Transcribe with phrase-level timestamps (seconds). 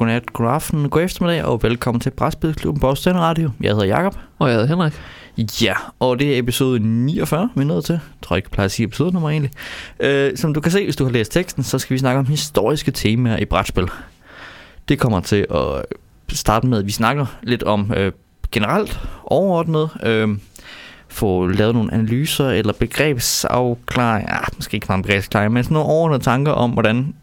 [0.00, 3.50] Godnat, god aften, god eftermiddag og velkommen til Brætspilsklubben på Aarhus Radio.
[3.60, 4.16] Jeg hedder Jakob.
[4.38, 4.92] Og jeg hedder Henrik.
[5.62, 7.92] Ja, og det er episode 49, vi er nået til.
[7.92, 9.50] Jeg tror ikke, jeg plejer at sige episode nummer egentlig.
[10.00, 12.26] Øh, som du kan se, hvis du har læst teksten, så skal vi snakke om
[12.26, 13.88] historiske temaer i brætspil.
[14.88, 15.84] Det kommer til at
[16.28, 18.12] starte med, at vi snakker lidt om øh,
[18.52, 19.90] generelt overordnet.
[20.02, 20.28] Øh,
[21.08, 26.22] få lavet nogle analyser eller begrebsafklaring, ah, måske ikke meget begrebsafklaring, men sådan nogle overordnede
[26.22, 27.14] tanker om, hvordan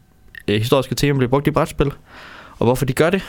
[0.47, 1.91] øh, historiske temaer bliver brugt i brætspil,
[2.59, 3.23] og hvorfor de gør det.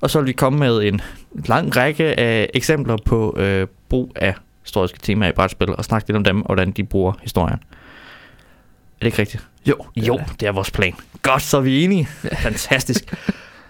[0.00, 1.00] Og så vil vi komme med en
[1.46, 6.16] lang række af eksempler på øh, brug af historiske temaer i brætspil, og snakke lidt
[6.16, 7.58] om dem, og hvordan de bruger historien.
[7.58, 9.46] Er det ikke rigtigt?
[9.66, 9.76] Jo.
[9.94, 10.94] Det jo, det er vores plan.
[11.22, 12.06] Godt, så er vi enige.
[12.42, 13.14] Fantastisk.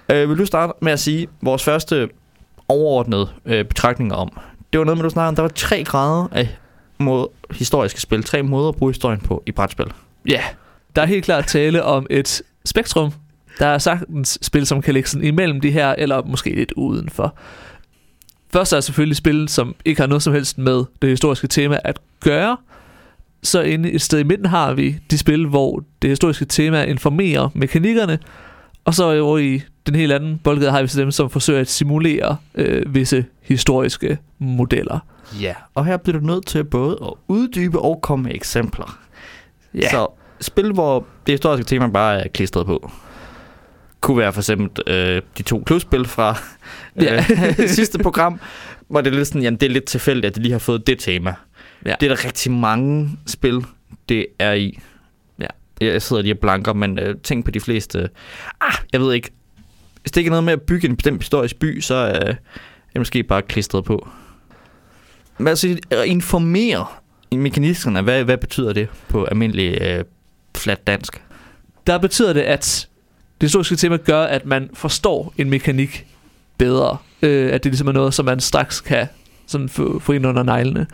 [0.08, 2.08] øh, vil du starte med at sige vores første
[2.68, 4.40] overordnede øh, betragtninger om?
[4.72, 6.56] Det var noget med, du snakkede om, der var tre grader af
[6.98, 8.22] mod historiske spil.
[8.22, 9.86] Tre måder at bruge historien på i brætspil.
[10.28, 10.42] Ja,
[10.96, 13.12] der er helt klart tale om et spektrum.
[13.58, 17.34] Der er sagtens spil, som kan ligge sådan imellem de her, eller måske lidt udenfor.
[18.52, 21.78] Først er der selvfølgelig spil, som ikke har noget som helst med det historiske tema
[21.84, 22.56] at gøre.
[23.42, 27.48] Så inde et sted i midten har vi de spil, hvor det historiske tema informerer
[27.54, 28.18] mekanikkerne.
[28.84, 31.68] Og så over i den helt anden boldgade har vi så dem, som forsøger at
[31.68, 34.98] simulere øh, visse historiske modeller.
[35.40, 38.98] Ja, og her bliver du nødt til både at uddybe og komme med eksempler.
[39.74, 39.90] Ja.
[39.90, 40.06] Så
[40.40, 42.90] spil, hvor det historiske tema bare er klistret på.
[44.00, 46.38] Kunne være for eksempel øh, de to klubspil fra
[46.96, 47.66] øh, Ja.
[47.66, 48.40] sidste program,
[48.88, 50.86] hvor det er lidt sådan, jamen det er lidt tilfældigt, at de lige har fået
[50.86, 51.34] det tema.
[51.86, 51.94] Ja.
[52.00, 53.64] Det er der rigtig mange spil,
[54.08, 54.78] det er i.
[55.40, 55.46] Ja.
[55.80, 58.08] Jeg sidder lige og blanker, men øh, tænk på de fleste.
[58.60, 59.30] Ah, jeg ved ikke.
[60.02, 62.34] Hvis det ikke er noget med at bygge en bestemt historisk by, så øh, er
[62.92, 64.08] det måske bare klistret på.
[65.36, 66.86] Hvad siger at informere
[67.32, 70.04] mekanismerne, hvad, hvad betyder det på almindelig øh,
[70.56, 71.22] flat dansk?
[71.86, 72.88] der betyder det, at
[73.40, 76.06] det historiske tema gør, at man forstår en mekanik
[76.58, 76.96] bedre.
[77.22, 79.06] Øh, at det ligesom er noget, som man straks kan
[79.46, 80.86] sådan få, få ind under neglene.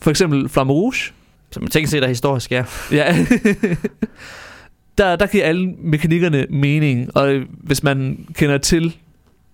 [0.00, 1.12] For eksempel Flamme Rouge.
[1.60, 2.64] Man tænker sig, der er historisk, ja.
[2.92, 3.26] Ja.
[4.98, 8.96] der, der giver alle mekanikkerne mening, og hvis man kender til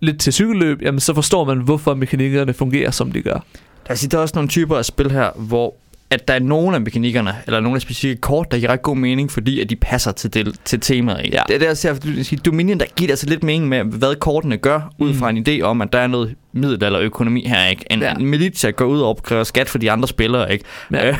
[0.00, 3.44] lidt til cykelløb, jamen så forstår man, hvorfor mekanikkerne fungerer, som de gør.
[3.86, 5.74] Der er, der er også nogle typer af spil her, hvor
[6.12, 8.96] at der er nogle af mekanikkerne, eller nogle af specifikke kort, der giver ret god
[8.96, 11.32] mening, fordi at de passer til, det, til temaet.
[11.32, 11.42] Ja.
[11.48, 13.84] Det er der, jeg ser, fordi du siger, Dominion, der giver altså lidt mening med,
[13.84, 15.36] hvad kortene gør, ud fra Mm.
[15.36, 17.84] en idé om, at der er noget middel eller økonomi her, ikke?
[17.90, 18.06] En, Ja.
[18.08, 18.14] ja.
[18.14, 20.64] en militia går ud og opkræver skat for de andre spillere, ikke?
[20.92, 21.16] Ja.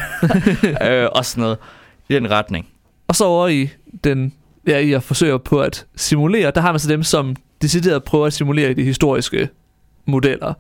[1.05, 1.59] øh, og sådan noget
[2.09, 2.67] i den retning.
[3.09, 3.69] Og så over i
[4.05, 4.33] den,
[4.67, 8.27] ja, i at forsøge på at simulere, der har man så dem, som decideret prøver
[8.27, 9.49] at simulere de historiske
[10.07, 10.55] modeller.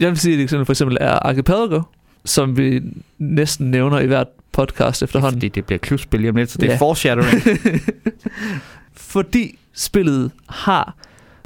[0.00, 1.80] Jeg vil sige, at et eksempel for eksempel er Archipelago,
[2.24, 2.80] som vi
[3.18, 5.36] næsten nævner i hvert podcast efterhånden.
[5.36, 6.78] Fordi det bliver klubspil lige om lidt, så det er Ja.
[6.78, 7.42] foreshadowing.
[8.94, 10.96] Fordi spillet har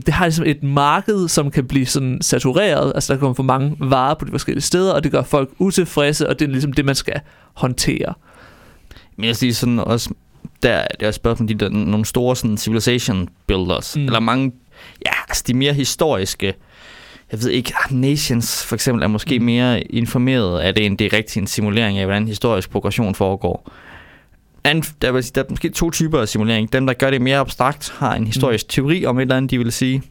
[0.07, 2.93] det har ligesom et marked, som kan blive sådan satureret.
[2.95, 6.29] Altså der kommer for mange varer på de forskellige steder, og det gør folk utilfredse,
[6.29, 7.21] og det er ligesom det, man skal
[7.55, 8.15] håndtere.
[9.17, 10.11] Men jeg siger sådan også,
[10.63, 14.05] der er det også spørgsmål de der, nogle store sådan civilization builders, mm.
[14.05, 14.53] eller mange,
[15.07, 16.55] ja, altså de mere historiske,
[17.35, 19.45] jeg ved ikke, Nations for eksempel er måske Mm.
[19.45, 23.71] mere informeret af det, end det er rigtig en simulering af, hvordan historisk progression foregår.
[24.65, 26.73] And, der, vil sige, der er måske to typer af simulering.
[26.73, 28.69] Dem, der gør det mere abstrakt, har en historisk mm.
[28.69, 30.03] teori om et eller andet, de vil sige.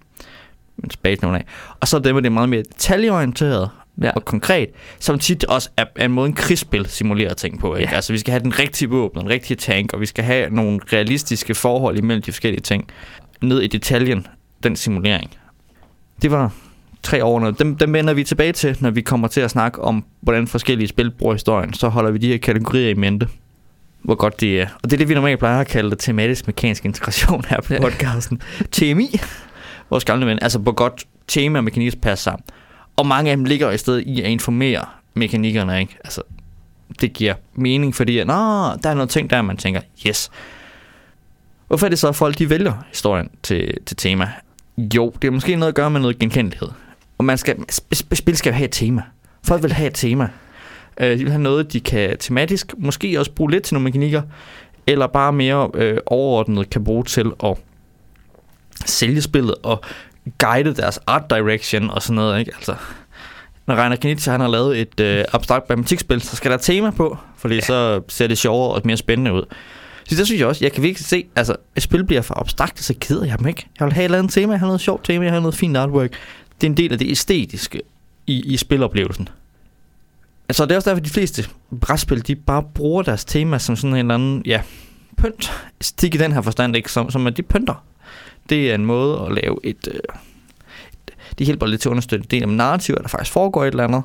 [0.77, 1.45] Men tilbage til nogle af.
[1.79, 3.69] Og så er dem, der er meget mere detaljeorienteret,
[4.01, 4.11] Ja.
[4.11, 4.69] og konkret,
[4.99, 7.75] som tit også er, er en måde en krigsspil simulerer ting på.
[7.75, 7.89] Ikke?
[7.89, 7.95] Ja.
[7.95, 10.79] Altså vi skal have den rigtige våben, den rigtige tank, og vi skal have nogle
[10.93, 12.87] realistiske forhold imellem de forskellige ting.
[13.41, 14.27] Ned i detaljen,
[14.63, 15.31] den simulering.
[16.21, 16.51] Det var
[17.03, 17.55] tre overordnede.
[17.59, 20.87] Dem, dem vender vi tilbage til, når vi kommer til at snakke om, hvordan forskellige
[20.87, 21.73] spil bruger historien.
[21.73, 23.27] Så holder vi de her kategorier i mente.
[24.01, 24.67] Hvor godt det er.
[24.83, 27.73] Og det er det, vi normalt plejer at kalde det tematisk mekanisk integration her på
[27.81, 28.41] podcasten.
[28.71, 29.19] TMI,
[29.89, 30.39] vores gamle ven.
[30.41, 32.43] Altså, hvor godt tema og mekanik passer sammen.
[32.97, 35.97] Og mange af dem ligger i stedet i at informere mekanikkerne, ikke?
[36.03, 36.21] Altså,
[37.01, 40.31] det giver mening, fordi at, Nå, der er noget ting der, man tænker, yes.
[41.67, 44.31] Hvorfor er det så, at folk de vælger historien til, til tema?
[44.77, 46.69] Jo, det er måske noget at gøre med noget genkendelighed.
[47.17, 49.01] Og man skal, sp- sp- spil skal jo have et tema.
[49.47, 50.29] Folk vil have et tema.
[50.99, 54.21] Øh, de vil have noget, de kan tematisk måske også bruge lidt til nogle mekanikker,
[54.87, 57.57] eller bare mere øh, overordnet kan bruge til at
[58.85, 59.81] sælge spillet og
[60.37, 62.51] guide deres art direction og sådan noget, ikke?
[62.55, 62.75] Altså,
[63.67, 67.17] når Reiner Knitsch, han har lavet et øh, abstrakt matematikspil, så skal der tema på,
[67.37, 67.61] fordi ja.
[67.61, 69.43] så ser det sjovere og mere spændende ud.
[70.09, 72.83] Så det synes jeg også, jeg kan virkelig se, altså, et spil bliver for abstrakt,
[72.83, 73.67] så keder jeg dem ikke.
[73.79, 75.55] Jeg vil have et eller andet tema, jeg har noget sjovt tema, jeg har noget
[75.55, 76.09] fint artwork.
[76.63, 77.81] Det er en del af det æstetiske
[78.27, 79.29] i, i spiloplevelsen.
[80.49, 81.49] Altså, det er også derfor, at de fleste
[81.81, 84.61] brætspil, de bare bruger deres tema som sådan en eller anden, ja,
[85.17, 85.51] pynt.
[85.81, 86.91] Stik i den her forstand, ikke?
[86.91, 87.85] Som, som at de pynter.
[88.49, 89.87] Det er en måde at lave et...
[89.87, 89.99] Øh,
[91.37, 93.83] det hjælper lidt til at understøtte det om narrativ, at der faktisk foregår et eller
[93.83, 94.03] andet.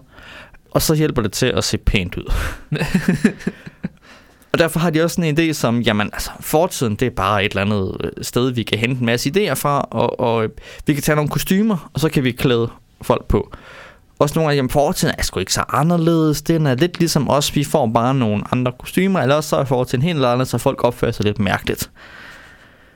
[0.70, 2.32] Og så hjælper det til at se pænt ud.
[4.58, 7.44] og derfor har de også sådan en idé som, jamen altså, fortiden det er bare
[7.44, 10.50] et eller andet øh, sted, vi kan hente en masse idéer fra, og, og øh,
[10.86, 12.70] vi kan tage nogle kostymer, og så kan vi klæde
[13.02, 13.52] folk på.
[14.18, 16.42] Også nogle af jamen, fortiden er sgu ikke så anderledes.
[16.42, 17.56] Den er lidt ligesom os.
[17.56, 20.84] Vi får bare nogle andre kostymer, eller også så er fortiden helt andet, så folk
[20.84, 21.90] opfører sig lidt mærkeligt.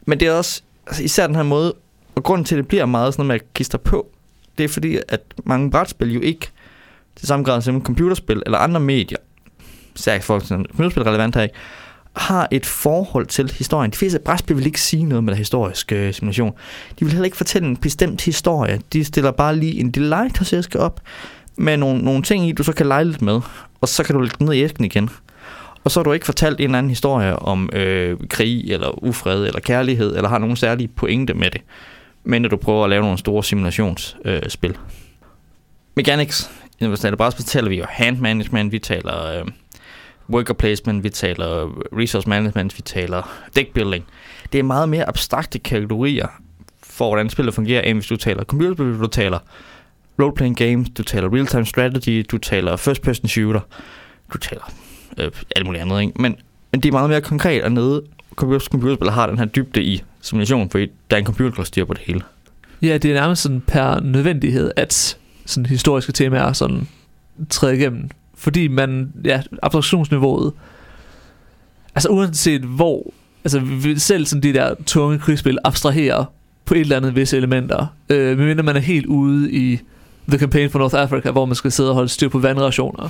[0.06, 1.74] Men det er også altså især den her måde,
[2.14, 4.06] og grunden til, at det bliver meget sådan noget med at kister på,
[4.58, 6.50] det er fordi, at mange brætspil jo ikke
[7.16, 9.18] til samme grad som computerspil eller andre medier,
[9.96, 11.54] særligt folk som computerspil relevant her ikke,
[12.16, 13.90] har et forhold til historien.
[13.90, 16.52] De fleste brætspil vil ikke sige noget med den historiske øh, simulation.
[16.98, 18.80] De vil heller ikke fortælle en bestemt historie.
[18.92, 21.00] De stiller bare lige en delight op
[21.56, 23.40] med nogle, nogle ting i, du så kan lege lidt med,
[23.80, 25.10] og så kan du lægge ned i æsken igen.
[25.84, 29.46] Og så har du ikke fortalt en eller anden historie om øh, krig, eller ufred,
[29.46, 31.60] eller kærlighed, eller har nogen særlige pointe med det,
[32.24, 34.70] men du prøver at lave nogle store simulationsspil.
[34.70, 34.76] Øh,
[35.96, 36.50] Mechanics,
[36.80, 39.46] i Universal Brætspil, taler vi jo hand management, vi taler øh,
[40.30, 44.04] worker placement, vi taler resource management, vi taler deck building.
[44.52, 46.26] Det er meget mere abstrakte kategorier
[46.82, 49.38] for, hvordan spillet fungerer, end hvis du taler computerspil, du taler
[50.22, 53.60] role-playing games, du taler real-time strategy, du taler first-person shooter,
[54.32, 54.72] du taler
[55.18, 56.22] øh, alt muligt andet, ikke?
[56.22, 56.36] Men,
[56.72, 58.02] men det er meget mere konkret og nede.
[58.34, 61.94] Computerspil har den her dybde i simulation, fordi der er en computer, der styrer på
[61.94, 62.20] det hele.
[62.82, 66.88] Ja, det er nærmest sådan per nødvendighed, at sådan historiske temaer sådan
[67.50, 68.10] træder igennem
[68.42, 70.52] fordi man, ja, abstraktionsniveauet,
[71.94, 73.12] altså uanset hvor,
[73.44, 73.62] altså
[73.96, 76.24] selv sådan de der tunge krigsspil abstraherer
[76.64, 79.78] på et eller andet visse elementer, øh, medmindre man er helt ude i
[80.28, 83.08] The Campaign for North Africa, hvor man skal sidde og holde styr på vandrationer.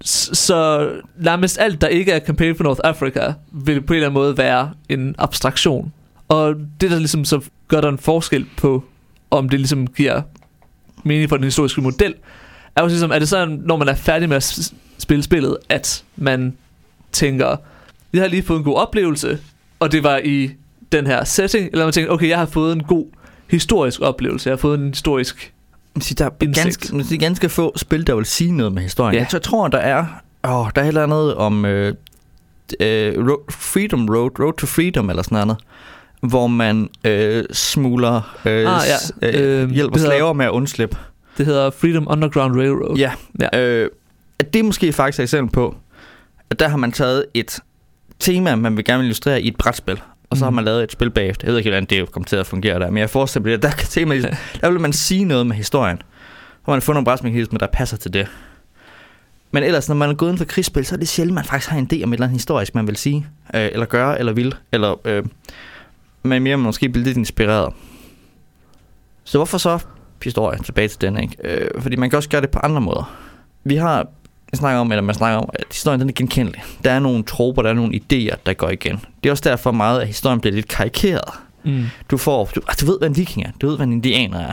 [0.00, 4.20] Så nærmest alt, der ikke er Campaign for North Africa, vil på en eller anden
[4.20, 5.92] måde være en abstraktion.
[6.28, 8.84] Og det, der ligesom så gør der en forskel på,
[9.30, 10.22] om det ligesom giver
[11.04, 12.14] mening for den historiske model,
[12.78, 16.04] er jo ligesom, er det sådan, når man er færdig med at spille spillet, at
[16.16, 16.56] man
[17.12, 17.56] tænker,
[18.12, 19.38] jeg har lige fået en god oplevelse,
[19.80, 20.50] og det var i
[20.92, 23.06] den her setting, eller man tænker, okay, jeg har fået en god
[23.50, 25.52] historisk oplevelse, jeg har fået en historisk
[26.18, 29.14] der er ganske, det er ganske få spil, der vil sige noget med historien.
[29.14, 29.26] Ja.
[29.32, 30.06] Jeg tror, der er,
[30.44, 31.94] åh, der er heller noget om øh,
[32.80, 33.14] øh,
[33.50, 35.62] Freedom Road, Road to Freedom eller sådan noget,
[36.20, 38.82] hvor man øh, smugler øh, ah,
[39.22, 39.28] ja.
[39.28, 40.96] øh, øhm, hjælper slaver med at undslippe.
[41.38, 42.96] Det hedder Freedom Underground Railroad.
[42.96, 43.12] Ja.
[43.40, 43.60] ja.
[43.60, 43.90] Øh,
[44.38, 45.76] at det er måske faktisk et eksempel på,
[46.50, 47.60] at der har man taget et
[48.18, 50.00] tema, man vil gerne illustrere i et brætspil,
[50.30, 50.46] og så mm.
[50.46, 51.46] har man lavet et spil bagefter.
[51.46, 53.62] Jeg ved ikke, hvordan det kommer til at fungere der, men jeg forestiller mig, at
[53.62, 54.14] der, kan tema,
[54.60, 56.02] der vil man sige noget med historien,
[56.64, 58.28] hvor man har fundet nogle brætspilmekanismer, der passer til det.
[59.50, 61.70] Men ellers, når man er gået ind for krigsspil, så er det sjældent, man faktisk
[61.70, 64.32] har en idé om et eller andet historisk, man vil sige, øh, eller gøre, eller
[64.32, 65.24] vil, eller øh,
[66.22, 67.74] man mere måske blive lidt inspireret.
[69.24, 69.78] Så hvorfor så
[70.24, 71.36] historie tilbage til den, ikke?
[71.44, 73.14] Øh, fordi man kan også gøre det på andre måder.
[73.64, 74.06] Vi har
[74.54, 76.62] snakker om, eller man snakker om, at historien den er genkendelig.
[76.84, 79.00] Der er nogle troper, der er nogle idéer, der går igen.
[79.22, 81.30] Det er også derfor meget, at historien bliver lidt karikeret.
[81.64, 81.84] Mm.
[82.10, 84.40] Du får, du, altså, du ved, hvad en viking er, du ved, hvad en indianer
[84.40, 84.52] er,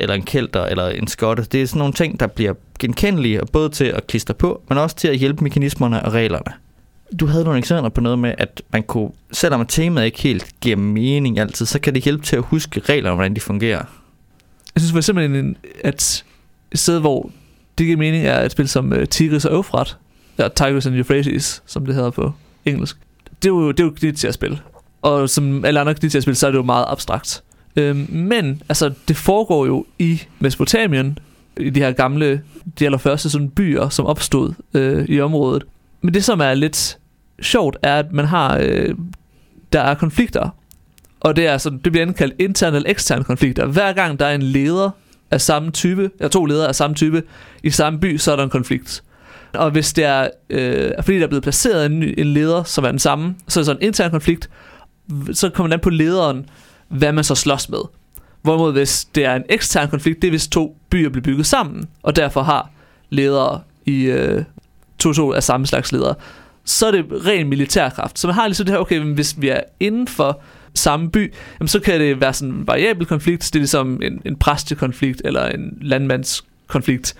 [0.00, 1.42] eller en kelter, eller en skotte.
[1.52, 4.96] Det er sådan nogle ting, der bliver genkendelige, både til at klistre på, men også
[4.96, 6.52] til at hjælpe mekanismerne og reglerne.
[7.20, 10.76] Du havde nogle eksempler på noget med, at man kunne, selvom temaet ikke helt giver
[10.76, 13.84] mening altid, så kan det hjælpe til at huske reglerne, hvordan de fungerer.
[14.74, 16.24] Jeg synes for eksempel, at
[16.72, 17.30] et sted, hvor
[17.78, 19.96] det giver mening, er et spil som uh, Tigris og Eufrat,
[20.38, 22.32] ja, Tigris and Euphrates, som det hedder på
[22.64, 22.96] engelsk.
[23.42, 24.58] Det er jo, det er jo det til at spille.
[25.02, 27.42] Og som alle andre til at spille, så er det jo meget abstrakt.
[27.76, 31.18] Øhm, men altså, det foregår jo i Mesopotamien,
[31.56, 32.42] i de her gamle,
[32.78, 35.64] de allerførste sådan byer, som opstod øh, i området.
[36.00, 36.98] Men det, som er lidt
[37.42, 38.94] sjovt, er, at man har, øh,
[39.72, 40.50] der er konflikter
[41.20, 43.66] og det er altså, det bliver indkaldt interne eller eksterne konflikter.
[43.66, 44.90] Hver gang der er en leder
[45.30, 47.22] af samme type, eller to ledere af samme type,
[47.62, 49.02] i samme by, så er der en konflikt.
[49.54, 52.84] Og hvis det er, øh, fordi der er blevet placeret en, ny, en leder, som
[52.84, 54.50] er den samme, så er det sådan en intern konflikt,
[55.32, 56.46] så kommer man an på lederen,
[56.88, 57.80] hvad man så slås med.
[58.42, 61.88] Hvorimod hvis det er en ekstern konflikt, det er hvis to byer bliver bygget sammen,
[62.02, 62.70] og derfor har
[63.10, 64.44] ledere i øh,
[64.98, 66.14] to to af samme slags ledere,
[66.64, 68.18] så er det ren militærkraft.
[68.18, 70.40] Så man har ligesom det her, okay, hvis vi er inden for
[70.74, 74.22] samme by, jamen så kan det være sådan en variabel konflikt, det er ligesom en,
[74.24, 77.14] en præstekonflikt eller en landmandskonflikt.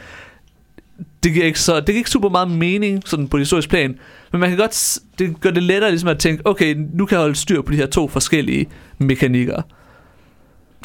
[1.23, 3.99] Det giver ikke, så, det giver ikke super meget mening sådan på historisk plan,
[4.33, 7.21] men man kan godt, det gør det lettere ligesom at tænke, okay, nu kan jeg
[7.21, 8.67] holde styr på de her to forskellige
[8.99, 9.63] mekanikker.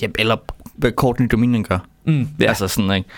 [0.01, 0.37] Ja, eller
[0.75, 1.79] hvad Courtney Dominion gør.
[2.05, 2.45] Mm, ja.
[2.45, 3.09] Altså sådan, ikke?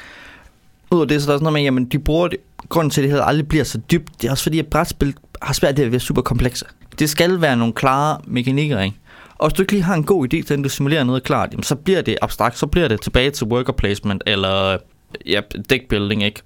[0.92, 2.38] Udover det, så der er sådan noget med, jamen de bruger det,
[2.70, 5.16] grunden til, at det her aldrig bliver så dybt, det er også fordi, at brætspil
[5.42, 6.66] har svært ved at være super komplekse.
[7.00, 8.98] Det skal være nogle klare mekanikker, ikke?
[9.38, 11.50] Og hvis du ikke lige har en god idé til, at du simulerer noget klart,
[11.52, 14.78] jamen, så bliver det abstrakt, så bliver det tilbage til worker placement, eller
[15.26, 16.42] ja, deck building, ikke?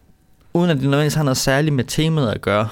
[0.54, 2.68] Uden at det nødvendigvis har noget særligt med temaet at gøre.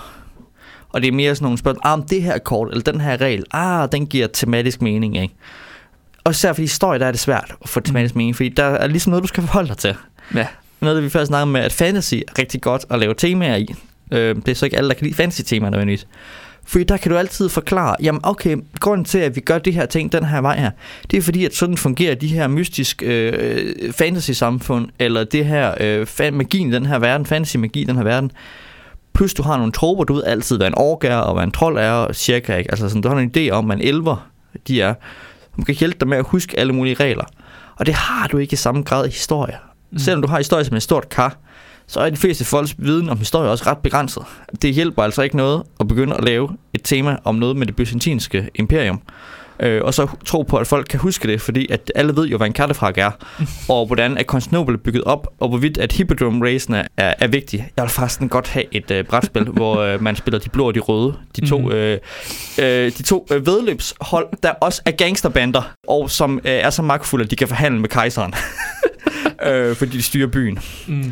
[0.90, 3.22] Og det er mere sådan nogle spørgsmål, ah, om det her kort, eller den her
[3.22, 5.36] regel, ah, den giver tematisk mening, ikke?
[6.24, 8.88] Og især for historie, der er det svært at få tematisk mening, fordi der er
[8.88, 9.96] ligesom noget, du skal forholde dig til.
[10.36, 10.48] Ja.
[10.82, 13.76] Noget, det vi først snakkede med, at fantasy er rigtig godt at lave temaer i.
[14.12, 16.08] Øh, det er så ikke alle, der kan lide fantasy-temaer nødvendigvis.
[16.70, 19.86] Fordi der kan du altid forklare, jamen okay, grunden til, at vi gør det her
[19.86, 20.72] ting den her vej her,
[21.12, 26.08] det er fordi, at sådan fungerer de her mystiske øh, fantasy-samfund, eller det her øh,
[26.08, 28.32] fan- magien i den her verden, fantasy-magi i den her verden.
[29.14, 31.52] Plus du har nogle troper, du ved altid, hvad en ork er, og hvad en
[31.52, 32.72] trold er, cirka, ikke?
[32.72, 34.30] Altså sådan, du har en idé om, hvad en elver
[34.68, 34.94] de er.
[35.56, 37.26] som kan hjælpe dig med at huske alle mulige regler.
[37.76, 39.56] Og det har du ikke i samme grad i historie.
[39.92, 39.98] Mm.
[39.98, 41.38] Selvom du har historie som et stort kar,
[41.90, 44.24] så er de fleste folks viden om historie også ret begrænset.
[44.62, 47.76] Det hjælper altså ikke noget at begynde at lave et tema om noget med det
[47.76, 49.02] byzantinske imperium.
[49.62, 52.38] Øh, og så tro på, at folk kan huske det, fordi at alle ved jo,
[52.38, 53.12] hvad en kattefrak er,
[53.70, 57.72] og hvordan at Constantinople er bygget op, og hvorvidt at hippodrome racen er, er vigtig.
[57.78, 60.76] Jeg vil faktisk godt have et øh, brætspil, hvor øh, man spiller de blå og
[60.76, 61.14] de røde.
[61.36, 61.72] De to, Mhm.
[61.72, 61.98] øh,
[62.60, 67.24] øh, de to øh, vedløbshold, der også er gangsterbander, og som øh, er så magtfulde,
[67.26, 68.34] at de kan forhandle med kejseren.
[69.48, 70.60] øh, fordi de styrer byen.
[70.88, 71.12] Mm.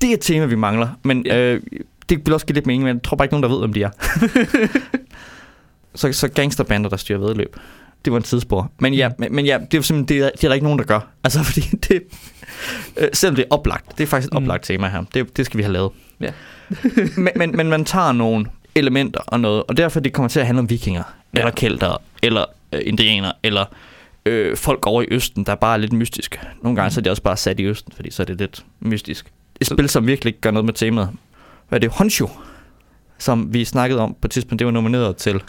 [0.00, 1.62] Det er et tema, vi mangler, men øh,
[2.08, 3.72] det vil også give lidt mening, men jeg tror bare ikke nogen, der ved, hvem
[3.72, 3.90] de er.
[5.94, 7.56] så, så gangsterbander, der styrer vedløb.
[8.04, 8.70] Det var en tidsspor.
[8.78, 10.78] Men ja, men, men ja det er simpelthen det er, det er der ikke nogen,
[10.78, 11.00] der gør.
[11.24, 12.02] Altså, fordi det...
[12.96, 13.98] Øh, selvom det er oplagt.
[13.98, 14.36] Det er faktisk et Mm.
[14.44, 15.02] oplagt tema her.
[15.14, 15.92] Det, det skal vi have lavet.
[16.20, 16.32] Ja.
[17.16, 20.46] men, men, men man tager nogle elementer og noget, og derfor det kommer til at
[20.46, 21.02] handle om vikinger,
[21.34, 21.38] Ja.
[21.38, 23.64] eller kelter, eller øh, indianer, eller
[24.26, 26.40] øh, folk over i Østen, der er bare lidt mystisk.
[26.62, 28.64] Nogle gange så er det også bare sat i Østen, fordi så er det lidt
[28.80, 29.26] mystisk.
[29.60, 31.10] Et spil, som virkelig gør noget med temaet.
[31.68, 31.90] Hvad er det?
[31.90, 32.28] Honshu,
[33.18, 35.42] som vi snakkede om på et tidspunkt, det var nomineret til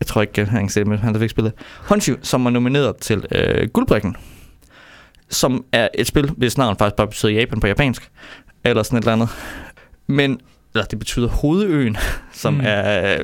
[0.00, 1.52] jeg tror ikke, han kan med, han har ikke spillet.
[1.88, 4.16] Honshu, som er nomineret til øh, Guldbrikken,
[5.28, 8.10] som er et spil, hvis navn faktisk bare betyder Japan på japansk,
[8.64, 9.28] eller sådan et eller andet.
[10.06, 10.40] Men,
[10.74, 11.96] eller det betyder hovedøen,
[12.32, 12.60] som Mm.
[12.60, 12.66] er,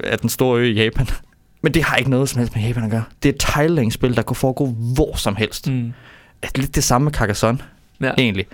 [0.05, 1.07] er den store ø i Japan.
[1.63, 3.05] Men det har ikke noget som helst med Japan at gøre.
[3.23, 5.69] Det er et tiling-spil, der kunne foregå hvor som helst.
[5.69, 5.75] Mm.
[5.75, 5.93] Mm.
[6.57, 7.61] Lidt det samme med Carcassonne,
[8.01, 8.11] Ja.
[8.19, 8.47] egentlig.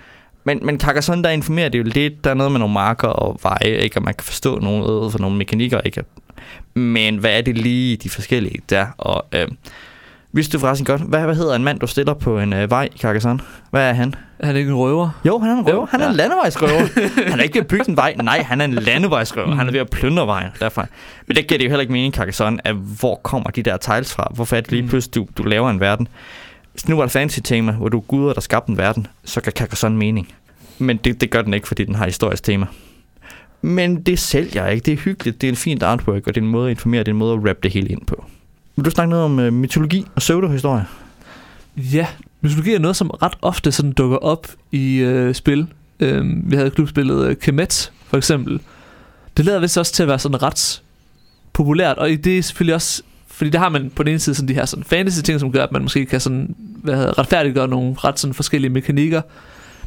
[0.47, 3.39] Men, men Carcassonne, der informerer det jo lidt, der er noget med nogle marker og
[3.43, 3.97] veje, ikke?
[3.97, 6.03] og man kan forstå noget for nogle mekanikker, ikke?
[6.73, 8.85] Men hvad er det lige, de forskellige der?
[8.97, 9.47] Og øh,
[10.31, 12.89] vidste du forresten godt, hvad, hvad hedder en mand, du stiller på en øh, vej
[12.95, 13.41] i Carcassonne?
[13.71, 14.15] Hvad er han?
[14.39, 15.09] Er han ikke en røver?
[15.25, 15.85] Jo, han er en røver.
[15.85, 16.09] Han er ja.
[16.11, 16.81] en landevejsrøver.
[17.31, 18.15] han er ikke ved at bygge en vej.
[18.23, 19.47] Nej, han er en landevejsrøver.
[19.47, 19.57] Mm.
[19.57, 20.49] Han er ved at plyndre vejen.
[20.59, 20.87] Derfor.
[21.27, 24.13] Men det giver det jo heller ikke mening, Carcassonne, at hvor kommer de der tiles
[24.13, 24.31] fra?
[24.35, 24.87] Hvorfor er det lige Mm.
[24.89, 26.07] pludselig, du, du laver en verden?
[26.75, 29.41] Hvis nu var et fancy tema, hvor du er guder, der skabte en verden, så
[29.41, 30.33] kan gør sådan mening.
[30.79, 32.65] Men det, det gør den ikke, fordi den har historisk tema.
[33.61, 34.85] Men det sælger ikke.
[34.85, 35.41] Det er hyggeligt.
[35.41, 37.17] Det er en fint artwork, og det er en måde at informere, det er en
[37.17, 38.25] måde at wrap det hele ind på.
[38.75, 40.85] Vil du snakke noget om uh, mytologi og pseudohistorie?
[41.77, 42.07] Ja,
[42.41, 45.67] mytologi er noget, som ret ofte sådan dukker op i øh, spil.
[45.99, 48.59] Øhm, vi havde klubspillet øh, Kemet, for eksempel.
[49.37, 50.81] Det lader vist også til at være sådan ret
[51.53, 53.03] populært, og det er selvfølgelig også,
[53.35, 55.51] fordi der har man på den ene side sådan de her sådan fantasy ting, som
[55.51, 59.21] gør, at man måske kan sådan, hvad hedder, retfærdiggøre nogle ret sådan forskellige mekanikker.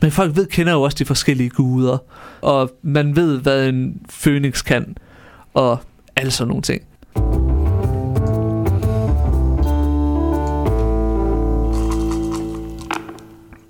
[0.02, 1.98] Men folk ved, kender jo også de forskellige guder,
[2.40, 4.96] og man ved, hvad en phoenix kan,
[5.54, 5.78] og
[6.16, 6.82] alle sådan nogle ting.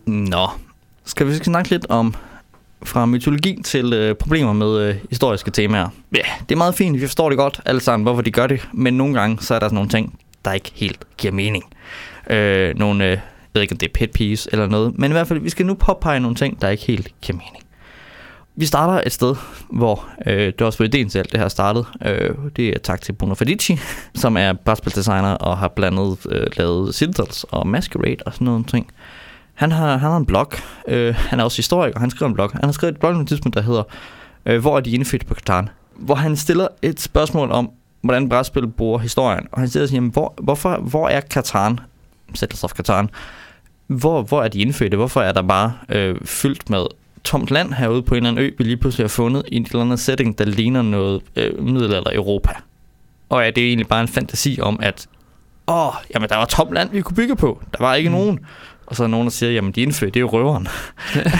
[0.07, 0.49] Nå,
[1.05, 2.15] skal vi snakke lidt om
[2.89, 5.89] fra mytologi til øh, problemer med øh, historiske temaer.
[6.15, 8.69] Ja, det er meget fint, vi forstår det godt alle sammen, hvorfor de gør det,
[8.73, 11.65] men nogle gange så er der sådan nogle ting, der ikke helt giver mening.
[12.31, 13.21] Øh, nogle, øh, jeg
[13.55, 15.67] ved ikke om det er pet peeves eller noget, men i hvert fald, vi skal
[15.67, 17.65] nu påpege nogle ting, der ikke helt giver mening.
[18.57, 19.37] Vi starter et sted,
[19.71, 21.85] hvor øh, det er også var ideen til alt det her startede.
[22.05, 23.79] Øh, det er tak til Bruno Fadici,
[24.15, 28.87] som er brætspildesigner og har blandet øh, lavet Citadels og Masquerade og sådan noget ting.
[29.59, 30.53] Han har, han har en blog.
[30.89, 32.01] Øh, han er også historiker.
[32.01, 32.51] Han skriver en blog.
[32.51, 33.83] Han har skrevet et blog på et tidspunkt, der hedder
[34.47, 35.69] øh, Hvor er de indfødt på Katan?
[35.97, 39.47] Hvor han stiller et spørgsmål om, hvordan brætspil bruger historien.
[39.53, 41.81] Og han stiller sig, jamen, hvor, hvorfor, hvor er Katan?
[42.35, 43.11] Settlers of Katan.
[43.87, 44.97] Hvor, hvor er de indfødte?
[44.97, 46.87] Hvorfor er der bare øh, fyldt med
[47.25, 49.65] tomt land herude på en eller anden ø, vi lige pludselig har fundet i en
[49.65, 52.53] eller anden setting, der ligner noget øh, middelalder Europa?
[53.29, 55.07] Og er det egentlig bare en fantasi om, at
[55.69, 57.63] åh, jamen der var tomt land, vi kunne bygge på.
[57.73, 58.17] Der var ikke mm.
[58.17, 58.41] nogen.
[58.89, 60.69] Og så er der nogen, der siger, jamen de indfødte, det er jo røveren.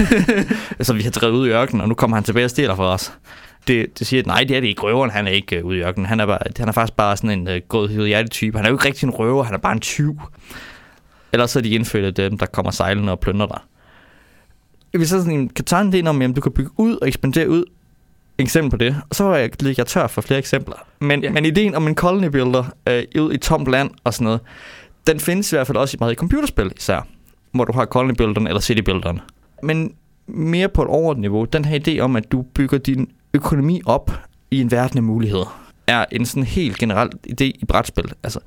[0.87, 2.85] så vi har drevet ud i ørkenen, og nu kommer han tilbage og stjæler fra
[2.85, 3.13] os.
[3.69, 4.83] Det, det siger, at nej, det er det ikke.
[4.83, 6.07] Røveren, han er ikke uh, ude i ørkenen.
[6.07, 8.59] Han er, bare, han er faktisk bare sådan en uh, gået hjertetype.
[8.59, 10.21] Han er jo ikke rigtig en røver, han er bare en tyv.
[11.33, 13.61] Ellers så er de indfødte dem, der kommer sejlende og plønder dig.
[14.93, 17.65] Hvis så sådan en Katan, det om, jamen, du kan bygge ud og ekspandere ud.
[18.39, 18.97] Eksempel på det.
[19.11, 20.77] Og så var jeg, jeg tør for flere eksempler.
[21.01, 21.31] Men, ja.
[21.31, 24.41] men ideen om en colony builder øh, ud i tomt land og sådan noget,
[25.07, 27.07] Den findes i hvert fald også meget i computerspil især,
[27.53, 29.21] hvor du har colony builderen eller city builderen.
[29.63, 29.95] Men
[30.27, 34.11] mere på et overordnet niveau, den her idé om, at du bygger din økonomi op
[34.51, 38.13] i en verden af muligheder, er en sådan helt generel idé i brætspil.
[38.23, 38.41] Altså,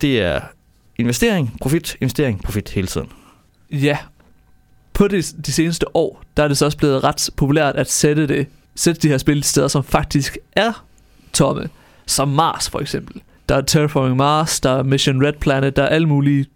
[0.00, 0.40] det er
[0.98, 3.08] investering, profit, investering, profit hele tiden.
[3.70, 3.98] Ja.
[4.92, 8.26] På de, de seneste år, der er det så også blevet ret populært at sætte,
[8.26, 10.84] det, sætte de her spil steder, som faktisk er
[11.32, 11.68] tomme.
[12.06, 13.22] Som Mars for eksempel.
[13.48, 16.46] Der er Terraforming Mars, der er Mission Red Planet, der er alle mulige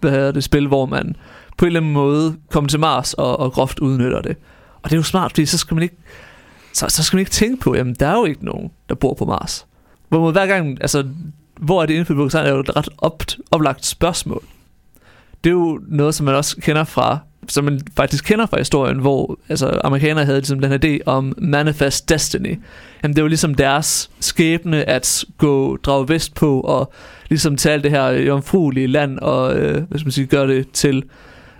[0.00, 1.16] hvad hedder det, spil, hvor man
[1.56, 4.36] på en eller anden måde kommer til Mars og, og groft udnytter det.
[4.82, 5.96] Og det er jo smart, fordi så skal man ikke,
[6.72, 9.14] så, så skal man ikke tænke på, jamen der er jo ikke nogen, der bor
[9.14, 9.66] på Mars.
[10.08, 11.08] Hvor hver gang, altså,
[11.60, 14.42] hvor er det indfødt på er jo et ret op, oplagt spørgsmål.
[15.44, 18.98] Det er jo noget, som man også kender fra, som man faktisk kender fra historien,
[18.98, 22.60] hvor altså, amerikanere havde ligesom den her idé om Manifest Destiny.
[23.02, 26.92] Jamen, det var ligesom deres skæbne at gå, drage vest på og
[27.28, 30.70] ligesom tage alt det her jomfruelige land og øh, hvad skal man sige, gøre det
[30.70, 31.02] til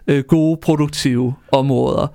[0.07, 2.07] øh, gode, produktive områder.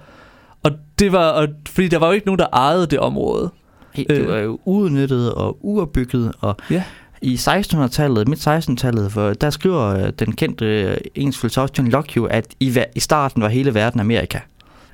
[0.63, 3.51] Og det var, og, fordi der var jo ikke nogen, der ejede det område.
[3.95, 6.83] Det var jo uudnyttet og uopbygget, og Ja.
[7.23, 12.13] I 1600-tallet, midt 1600-tallet, for der skriver øh, den kendte øh, engelsk filosof John Locke
[12.15, 14.39] jo, at i, i starten var hele verden Amerika.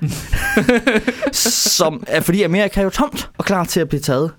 [1.32, 4.30] Som er fordi Amerika er jo tomt og klar til at blive taget.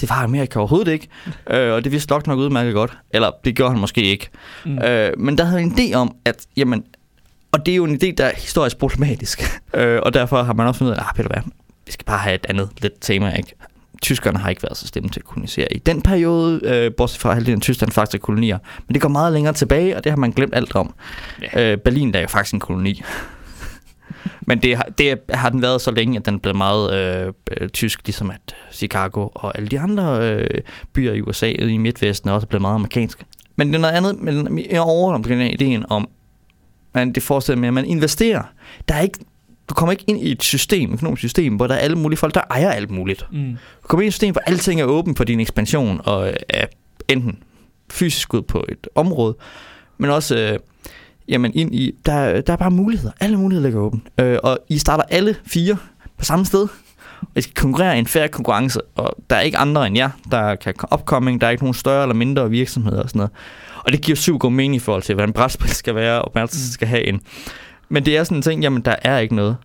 [0.00, 1.08] Det var Amerika overhovedet ikke,
[1.50, 2.98] øh, og det vidste Locke nok udmærket godt.
[3.10, 4.28] Eller det gjorde han måske ikke.
[4.64, 4.78] Mm.
[4.78, 6.84] Øh, men der havde en idé om, at jamen,
[7.52, 9.42] og det er jo en idé, der er historisk problematisk.
[9.74, 11.42] øh, og derfor har man også fundet ud af, ah, Peter, hvad,
[11.86, 13.54] vi skal bare have et andet lidt tema, ikke?
[14.02, 17.34] Tyskerne har ikke været så stemme til at kolonisere i den periode, øh, bortset fra
[17.34, 18.58] halvdelen af Tyskland faktisk er kolonier.
[18.86, 20.94] Men det går meget længere tilbage, og det har man glemt alt om.
[21.42, 21.72] Ja.
[21.72, 23.02] Øh, Berlin er jo faktisk en koloni.
[24.46, 27.68] Men det har, det har den været så længe, at den blev meget øh, øh,
[27.68, 30.60] tysk, ligesom at Chicago og alle de andre øh,
[30.92, 33.24] byer i USA i Midtvesten er også blevet meget amerikansk.
[33.56, 36.08] Men det er noget andet, men jeg overordner omkring den ideen om,
[36.94, 38.42] man, det forestiller med, at man investerer.
[38.88, 39.18] Der er ikke,
[39.68, 42.16] du kommer ikke ind i et system, et økonomisk system, hvor der er alle mulige
[42.16, 43.26] folk, der ejer alt muligt.
[43.32, 43.56] Mm.
[43.82, 46.66] Du kommer ind i et system, hvor alting er åben for din ekspansion, og er
[47.08, 47.38] enten
[47.90, 49.36] fysisk ud på et område,
[49.98, 50.58] men også øh,
[51.28, 53.12] jamen ind i, der, der er bare muligheder.
[53.20, 54.02] Alle muligheder ligger åben.
[54.20, 55.76] Øh, og I starter alle fire
[56.18, 56.68] på samme sted,
[57.20, 60.10] og I skal konkurrere i en færre konkurrence, og der er ikke andre end jer,
[60.30, 63.32] der kan opkomme, der er ikke nogen større eller mindre virksomheder og sådan noget.
[63.84, 66.48] Og det giver syv god mening i forhold til, hvordan brætspil skal være, og man
[66.48, 67.20] skal have en.
[67.88, 69.56] Men det er sådan en ting, jamen der er ikke noget.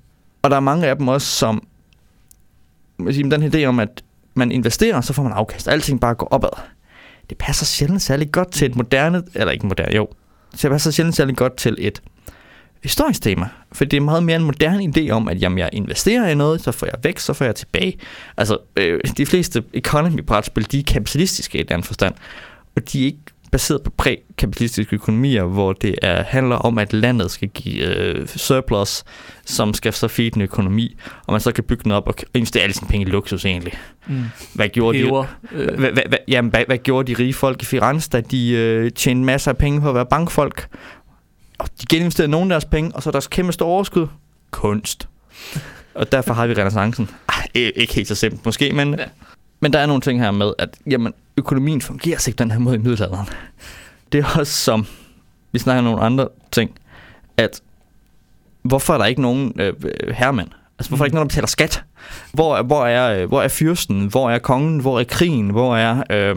[0.42, 1.68] Og der er mange af dem også, som
[2.98, 4.04] man siger, den her idé om, at
[4.34, 5.68] man investerer, så får man afkast.
[5.68, 6.50] Alting bare går opad.
[7.30, 10.08] Det passer sjældent særlig godt til et moderne, eller ikke moderne, jo.
[10.62, 12.02] Det passer sjældent særlig godt til et
[12.84, 13.50] historisk tema.
[13.72, 16.62] For det er meget mere en moderne idé om, at jamen, jeg investerer i noget,
[16.62, 17.98] så får jeg vækst, så får jeg tilbage.
[18.38, 22.16] Altså, øh, de fleste economy-brætspil, de er kapitalistiske i et andet forstand.
[22.76, 23.20] Og de er ikke
[23.52, 29.04] baseret på prækapitalistiske økonomier, hvor det er, handler om, at landet skal give øh, surplus,
[29.46, 32.64] som skal så feed en økonomi, og man så kan bygge den op og investere
[32.64, 33.74] alle sine penge i luksus egentlig.
[34.08, 34.24] Mm.
[34.54, 37.62] Hvad gjorde de, Hæver, øh, hvad, hvad, hvad, jamen, hvad, hvad gjorde de rige folk
[37.62, 40.68] i Firenze, da de øh, tjente masser af penge på at være bankfolk?
[41.60, 44.08] Og de geninvesterede nogle af deres penge, og så deres kæmpe store overskud.
[44.52, 45.08] Kunst.
[45.94, 47.10] Og derfor har vi renaissancen.
[47.30, 49.06] Ej, ikke helt så simpelt måske, men, Ja
[49.60, 52.76] men der er nogle ting her med, at jamen, økonomien fungerer ikke den her måde
[52.76, 53.28] i middelalderen.
[54.12, 54.86] Det er også som,
[55.52, 56.72] vi snakker om nogle andre ting,
[57.38, 57.62] at
[58.62, 60.48] hvorfor er der ikke nogen øh, øh herremænd?
[60.80, 61.84] Altså, hvorfor er der ikke nogen, der betaler skat?
[62.34, 64.06] Hvor, er- hvor, er, øh, hvor er fyrsten?
[64.08, 64.80] Hvor er kongen?
[64.80, 65.50] Hvor er krigen?
[65.50, 66.36] Hvor er øh,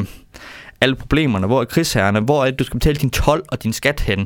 [0.81, 1.47] alle problemerne?
[1.47, 2.21] Hvor er krigsherrerne?
[2.21, 4.19] Hvor er det, du skal betale din tolv og din skat hen?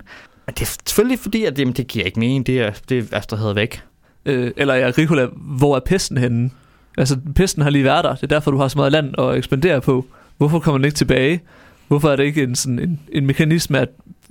[0.47, 2.47] Men det er selvfølgelig fordi, at jamen, det giver ikke mening.
[2.47, 3.83] Det er, det er altså, Vesterhed væk.
[4.25, 6.51] øh, eller ja, Ricola, hvor er pesten henne?
[6.97, 8.15] Altså, pesten har lige været der.
[8.15, 10.07] Det er derfor, du har så meget land at ekspandere på.
[10.39, 11.41] Hvorfor kommer den ikke tilbage?
[11.89, 13.89] Hvorfor er det ikke en, sådan en, en mekanisme, at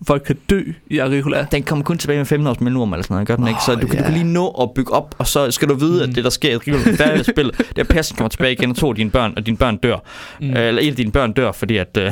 [0.08, 1.46] folk kan dø i Agricola?
[1.52, 3.60] Den kommer kun tilbage med 15 års mellemrum eller sådan noget, gør den ikke?
[3.66, 3.98] Så du, kan, ja.
[3.98, 6.10] du kan lige nå at bygge op, og så skal du vide, Mm.
[6.10, 8.70] at det, der sker i færdig at spille, det er, at pesten kommer tilbage igen,
[8.70, 9.98] og to af dine børn, og dine børn dør.
[10.42, 10.48] Mm.
[10.48, 10.54] Mm.
[10.58, 11.98] Eller et af dine børn dør, fordi at...
[11.98, 12.04] Øh,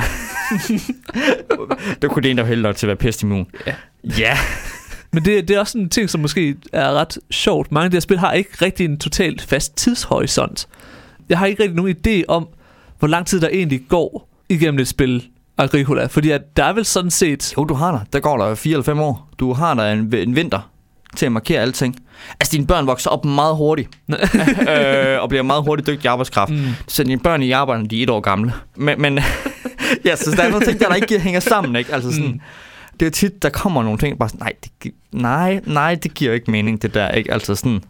[2.02, 3.46] der kunne det en, der var heldig nok til at være pestimmun.
[3.68, 3.74] Ja.
[4.20, 4.38] Ja.
[5.13, 7.71] Men det, det er også en ting, som måske er ret sjovt.
[7.71, 10.67] Mange af de her spil har ikke rigtig en totalt fast tidshorisont.
[11.30, 12.47] Jeg har ikke rigtig nogen idé om,
[12.99, 16.06] hvor lang tid der egentlig går igennem et spil Agricola.
[16.06, 17.54] Fordi at der er vel sådan set...
[17.58, 17.99] Jo, du har der.
[18.13, 19.30] Der går der fire eller fem år.
[19.39, 20.69] Du har der en, en vinter
[21.15, 21.95] til at markere alting.
[22.39, 23.89] Altså, dine børn vokser op meget hurtigt.
[24.69, 26.52] øh, og bliver meget hurtigt dygtige arbejdskraft.
[26.52, 26.67] Mm.
[26.88, 28.54] Så dine børn i arbejde, de er et år gamle.
[28.76, 29.19] Men, men
[30.06, 31.93] ja, så der er nogle ting, der, der ikke hænger sammen, ikke?
[31.93, 32.39] Altså sådan, Mm.
[32.99, 36.13] Det er tit, der kommer nogle ting, bare sådan, nej, det, gi- nej, nej, det
[36.13, 37.34] giver ikke mening, det der, ikke?
[37.34, 37.82] Altså sådan,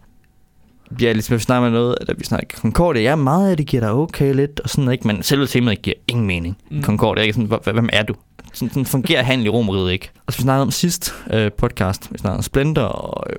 [1.01, 3.81] ja, ligesom vi snakker med noget, da vi snakker Concordia, ja, meget af det giver
[3.81, 5.07] dig okay lidt, og sådan, ikke?
[5.07, 6.57] Men selve temaet giver ingen mening.
[6.71, 6.83] Mm.
[6.83, 7.33] Concordia, ikke?
[7.33, 8.15] Sådan, "Hvor- hvem er du?
[8.53, 10.11] Sådan, sådan fungerer handel i Romeriet ikke.
[10.25, 13.35] Og så vi snakkede om sidst øh, podcast, vi snakkede om Splendor og øh,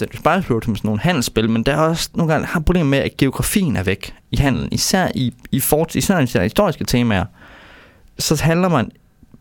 [0.00, 2.86] den Spice Road som sådan nogle handelsspil, men der er også nogle gange har problemer
[2.90, 7.24] med, at geografien er væk i handelen, især i, i, fort, især i historiske temaer.
[8.18, 8.90] Så handler man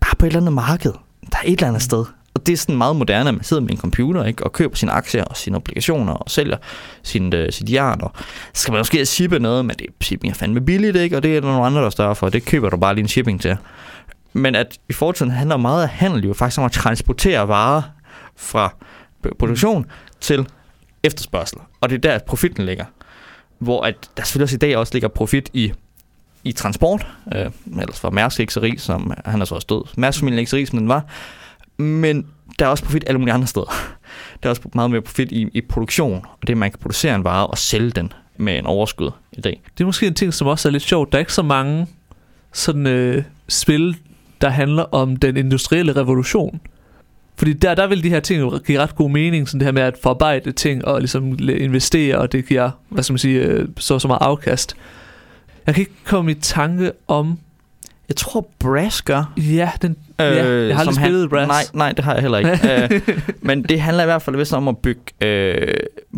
[0.02, 0.94] bare på et eller andet marked,
[1.32, 2.06] der er et eller andet sted.
[2.34, 4.76] Og det er sådan meget moderne, at man sidder med en computer ikke, og køber
[4.76, 6.58] sine aktier og sine obligationer og sælger
[7.04, 8.02] sin, øh, sit jern.
[8.02, 8.12] Og
[8.54, 11.18] så skal man måske shippe noget, men det shipping er fandme billigt, ikke?
[11.18, 12.30] og det er der nogle andre, der større for.
[12.30, 13.58] Det køber du bare lige en shipping til.
[14.34, 17.82] Men at i fortiden handler meget af handel jo faktisk om at transportere varer
[18.36, 18.76] fra
[19.40, 19.86] produktion
[20.22, 20.48] til
[21.04, 21.58] efterspørgsel.
[21.82, 22.86] Og det er der, profitten ligger.
[23.60, 25.74] Hvor at der selvfølgelig også i dag også ligger profit i
[26.48, 29.82] i transport, øh, ellers var Mærsk ikke så rig, som han er så også død.
[29.98, 31.06] Mærsk familien er ikke så rig, som den var.
[31.78, 32.26] Men
[32.60, 33.74] der er også profit alle mulige andre steder.
[34.44, 37.24] Der er også meget mere profit i, i produktion, og det man kan producere en
[37.24, 39.62] vare og sælge den med en overskud i dag.
[39.78, 41.12] Det er måske en ting, som også er lidt sjovt.
[41.12, 41.88] Der er ikke så mange
[42.54, 43.98] sådan øh, spil,
[44.42, 46.62] der handler om den industrielle revolution.
[47.38, 49.72] Fordi der, der vil de her ting jo give ret god mening, sådan det her
[49.72, 53.68] med at forarbejde ting og ligesom investere, og det giver, hvad skal man sige, øh,
[53.78, 54.76] så, så meget afkast.
[55.68, 57.40] Jeg kan ikke komme i tanke om...
[58.10, 59.34] Jeg tror Brass gør.
[59.38, 61.48] Ja, den, øh, ja jeg har aldrig spillet han, Brass.
[61.48, 63.00] Nej, nej, det har jeg heller ikke.
[63.08, 63.16] uh,
[63.48, 65.74] men det handler i hvert fald vist om at bygge, øh,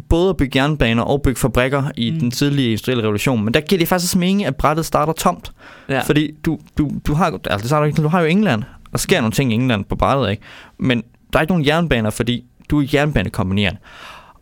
[0.09, 2.19] både at bygge jernbaner og bygge fabrikker i mm.
[2.19, 3.43] den tidlige industrielle revolution.
[3.43, 5.51] Men der giver det faktisk mening, at brættet starter tomt.
[5.89, 6.01] Ja.
[6.01, 9.21] Fordi du, du, du, har, altså, det starter, du har jo England, og der sker
[9.21, 10.43] nogle ting i England på brættet, ikke?
[10.77, 13.77] Men der er ikke nogen jernbaner, fordi du er jernbanekompagnieren.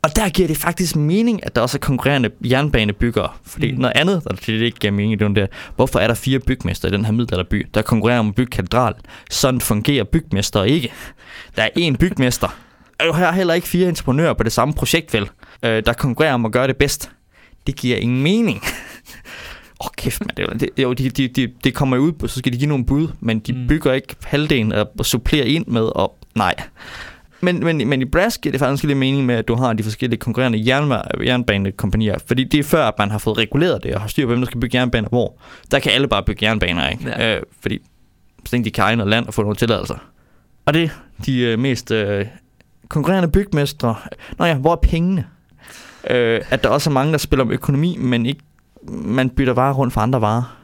[0.02, 3.30] Og der giver det faktisk mening, at der også er konkurrerende jernbanebyggere.
[3.44, 3.80] Fordi mm.
[3.80, 6.88] noget andet, der det ikke giver mening, det er der, hvorfor er der fire bygmester
[6.88, 8.94] i den her middelalderby, der konkurrerer om at bygge katedral?
[9.30, 10.94] Sådan fungerer bygmester ikke.
[11.56, 12.58] Der er én bygmester.
[13.00, 15.30] Og jeg har heller ikke fire entreprenører på det samme projekt, vel,
[15.64, 17.12] øh, der konkurrerer om at gøre det bedst.
[17.68, 18.62] Det giver ingen mening.
[19.82, 20.50] Åh, oh, kæft, man.
[20.50, 23.08] Det, det, jo, de, de, de, de kommer ud, så skal de give nogle bud,
[23.20, 23.68] men de mm.
[23.68, 26.56] bygger ikke halvdelen og supplerer ind med, og nej.
[27.42, 29.84] Men, men, men i Brass giver det faktisk lidt mening med, at du har de
[29.84, 30.64] forskellige konkurrerende
[31.26, 34.28] jernbanekompanier, fordi det er før, at man har fået reguleret det, og har styr på,
[34.28, 35.38] hvem der skal bygge jernbaner hvor.
[35.72, 37.10] Der kan alle bare bygge jernbaner, ikke?
[37.10, 37.36] Ja.
[37.36, 37.80] Øh, fordi
[38.46, 39.96] så de kan egne land og få nogle tilladelser.
[40.66, 40.90] Og det er
[41.26, 42.26] de øh, mest øh,
[42.88, 43.96] konkurrerende bygmestre.
[44.40, 45.26] Nå ja, hvor er pengene?
[46.10, 48.42] Øh, at der også er mange, der spiller om økonomi, men ikke
[48.90, 50.58] man bytter varer rundt for andre varer.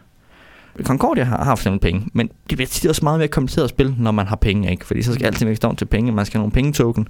[0.81, 3.69] Concordia har, har for eksempel penge, men det bliver tit også meget mere kompliceret at
[3.69, 4.85] spille, når man har penge, ikke?
[4.85, 7.07] Fordi så skal alting vækste om til penge, man skal have nogle pengetoken.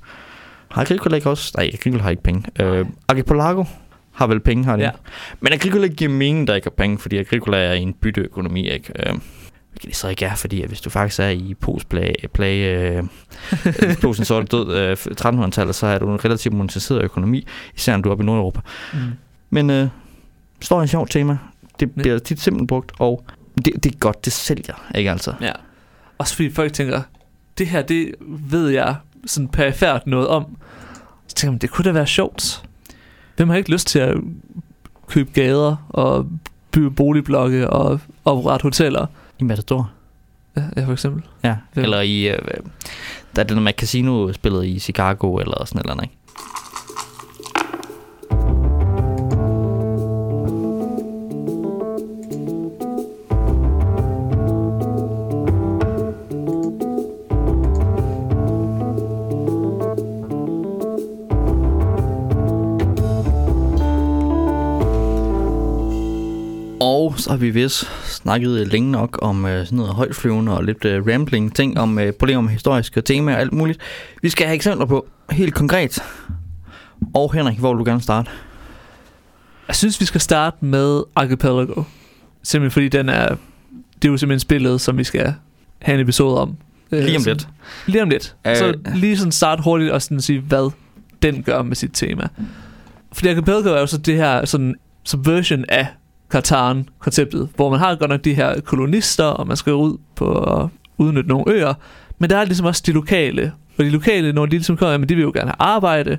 [0.71, 1.53] Har Agricola ikke også?
[1.57, 2.43] Nej, Agricola har ikke penge.
[2.59, 3.63] Øh, Archipelago
[4.11, 4.91] har vel penge, har de ja.
[5.39, 8.93] Men Agricola giver mening, der ikke har penge, fordi Agricola er en bytteøkonomi, ikke?
[8.99, 9.15] Øh,
[9.73, 13.03] hvilket det så ikke er, fordi at hvis du faktisk er i postplay, play, øh,
[14.01, 18.01] Posen så er død øh, 1300-tallet, så er du en relativt monetiseret økonomi, især når
[18.01, 18.59] du er oppe i Nordeuropa.
[18.93, 18.99] Mm.
[19.49, 19.87] Men øh,
[20.61, 21.37] står en sjovt tema.
[21.79, 25.33] Det bliver tit simpelt brugt, og det, det er godt, det sælger, ikke altså?
[25.41, 25.51] Ja.
[26.17, 27.01] Også fordi folk tænker,
[27.57, 30.57] det her, det ved jeg sådan perifært noget om.
[31.27, 32.63] Så tænker man, det kunne da være sjovt.
[33.35, 34.17] Hvem har ikke lyst til at
[35.07, 36.29] købe gader og
[36.71, 39.05] bygge boligblokke og oprette hoteller?
[39.39, 39.91] I Matador?
[40.55, 41.23] Ja, ja for eksempel.
[41.43, 42.27] Ja, eller i...
[42.27, 42.39] Øh,
[43.35, 46.15] der er det, når man casino spillet i Chicago eller sådan noget, ikke?
[67.23, 71.07] Så har vi vist snakket længe nok om øh, sådan noget højtflyvende og lidt øh,
[71.07, 73.79] rambling ting om øh, problemer med historiske temaer og alt muligt.
[74.21, 76.03] Vi skal have eksempler på helt konkret.
[77.13, 78.29] Og Henrik, hvor vil du gerne starte?
[79.67, 81.83] Jeg synes, vi skal starte med Archipelago.
[82.43, 83.27] Simpelthen fordi den er,
[83.95, 85.33] det er jo simpelthen spillet, som vi skal
[85.81, 86.57] have en episode om.
[86.91, 87.47] Øh, lige om lidt.
[87.85, 88.35] Lige om lidt.
[88.47, 88.55] Øh.
[88.55, 90.71] Så lige sådan start hurtigt og sådan sige, hvad
[91.21, 92.27] den gør med sit tema.
[93.13, 95.87] Fordi Archipelago er jo så det her sådan subversion af
[96.33, 100.67] Katarn-konceptet, hvor man har godt nok de her kolonister, og man skal ud på at
[100.97, 101.73] udnytte nogle øer,
[102.19, 105.09] men der er ligesom også de lokale, og de lokale, når de ligesom kommer, men
[105.09, 106.17] de vil jo gerne have arbejde,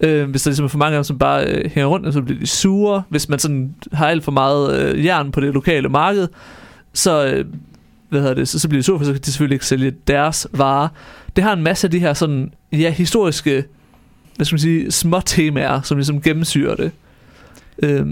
[0.00, 2.22] Øh, hvis der ligesom er for mange af dem, som bare øh, hænger rundt, så
[2.22, 3.02] bliver de sure.
[3.08, 6.28] Hvis man sådan har alt for meget øh, jern på det lokale marked,
[6.92, 7.44] så, øh,
[8.08, 9.92] hvad hedder det, så, så bliver de sure, for så kan de selvfølgelig ikke sælge
[10.08, 10.88] deres varer.
[11.36, 13.64] Det har en masse af de her sådan, ja, historiske,
[14.36, 16.90] hvad skal man sige, små temaer, som ligesom gennemsyrer det.
[17.82, 18.06] Øh,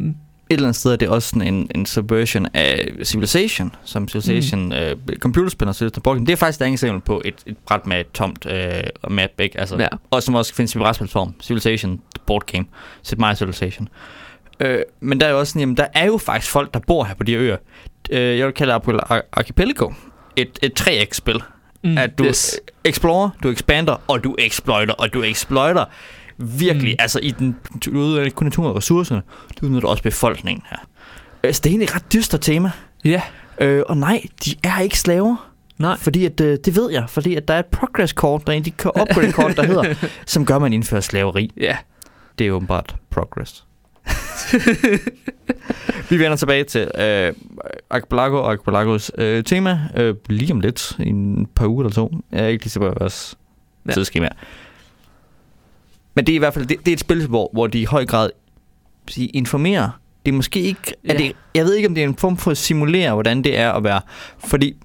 [0.52, 4.64] et eller andet sted er det også sådan en, en subversion af Civilization, som Civilization
[4.64, 4.72] mm.
[4.72, 8.06] øh, computerspil og Civilization Det er faktisk et eksempel på et, et bræt med et
[8.14, 9.60] tomt øh, map, ikke?
[9.60, 9.88] Altså, ja.
[10.10, 11.34] Og som også findes i brætspilsform.
[11.42, 12.64] Civilization, board game.
[13.02, 13.88] Sid My Civilization.
[14.60, 17.04] Øh, men der er jo også sådan, jamen, der er jo faktisk folk, der bor
[17.04, 17.56] her på de øer.
[18.10, 19.00] Øh, jeg vil kalde det
[19.32, 19.90] Archipelago.
[20.36, 21.42] Et, et 3X-spil.
[21.84, 22.60] Mm, at du yes.
[22.84, 25.84] explorer, du expander, og du exploiter, og du exploiter
[26.38, 27.02] virkelig, mm.
[27.02, 27.56] altså i den,
[27.92, 29.22] udnytter kun natur ressourcerne,
[29.60, 30.76] du udnytter også befolkningen her.
[31.42, 32.70] Altså, det er egentlig et ret dystert tema.
[33.04, 33.22] Ja.
[33.60, 33.76] Yeah.
[33.78, 35.52] Øh, og nej, de er ikke slaver.
[35.78, 35.96] Nej.
[35.98, 38.60] Fordi at, øh, det ved jeg, fordi at der er et progress kort, der er
[38.60, 39.94] de upgrade kort, der hedder,
[40.26, 41.52] som gør, at man indfører slaveri.
[41.56, 41.76] Ja.
[42.38, 43.64] Det er åbenbart progress.
[46.10, 47.32] vi vender tilbage til øh,
[47.90, 52.12] Archipelago og Archipelagos øh, tema øh, lige om lidt, i en par uger eller to.
[52.32, 53.38] Jeg er ikke lige på vores
[53.86, 53.92] ja.
[53.92, 54.28] tidsskema.
[56.14, 57.84] Men det er i hvert fald det, det er et spil, hvor, hvor de i
[57.84, 58.30] høj grad
[59.08, 60.00] sige, informerer.
[60.26, 60.94] Det er måske ikke...
[61.04, 61.12] Ja.
[61.12, 63.58] Er det, jeg ved ikke, om det er en form for at simulere, hvordan det
[63.58, 64.00] er at være...
[64.38, 64.76] Fordi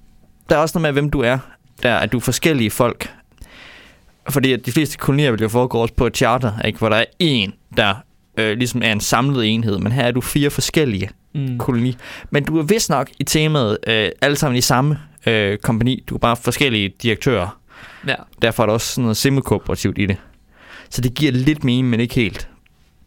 [0.48, 1.38] der er også noget med, hvem du er.
[1.82, 3.14] Der er du forskellige folk.
[4.28, 6.78] Fordi at de fleste kolonier vil jo foregå også på et charter, ikke?
[6.78, 7.94] hvor der er en, der
[8.38, 11.58] øh, ligesom er en samlet enhed, men her er du fire forskellige mm.
[11.58, 11.96] koloni.
[12.30, 16.04] Men du er vist nok i temaet øh, alle sammen i samme øh, kompani.
[16.08, 17.58] Du er bare forskellige direktører.
[18.06, 18.14] Ja.
[18.42, 20.16] Derfor er der også sådan noget semi-kooperativt i det.
[20.90, 22.48] Så det giver lidt mening, men ikke helt.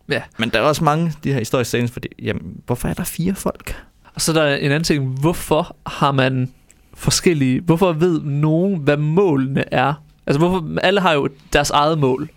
[0.09, 0.21] Ja.
[0.37, 3.35] Men der er også mange de her historiske scener, fordi, jamen, hvorfor er der fire
[3.35, 3.75] folk?
[4.15, 6.51] Og så der er en anden ting, hvorfor har man
[6.93, 9.93] forskellige, hvorfor ved nogen, hvad målene er?
[10.27, 12.29] Altså, hvorfor, alle har jo deres eget mål,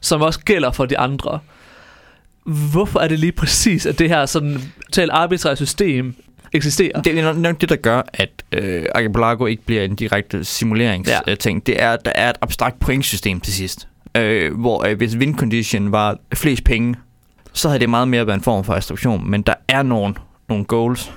[0.00, 1.40] som også gælder for de andre
[2.48, 6.14] hvorfor er det lige præcis, at det her sådan totalt arbitrære system
[6.52, 7.02] eksisterer?
[7.02, 11.62] Det er nok det, der gør, at øh, Archipelago ikke bliver en direkte simuleringsting.
[11.66, 11.72] Ja.
[11.72, 13.88] Det er, der er et abstrakt pointsystem til sidst.
[14.14, 16.94] Øh, hvor øh, hvis win condition var flest penge,
[17.52, 19.30] så havde det meget mere været en form for abstraktion.
[19.30, 20.14] Men der er nogle,
[20.48, 21.12] nogle goals,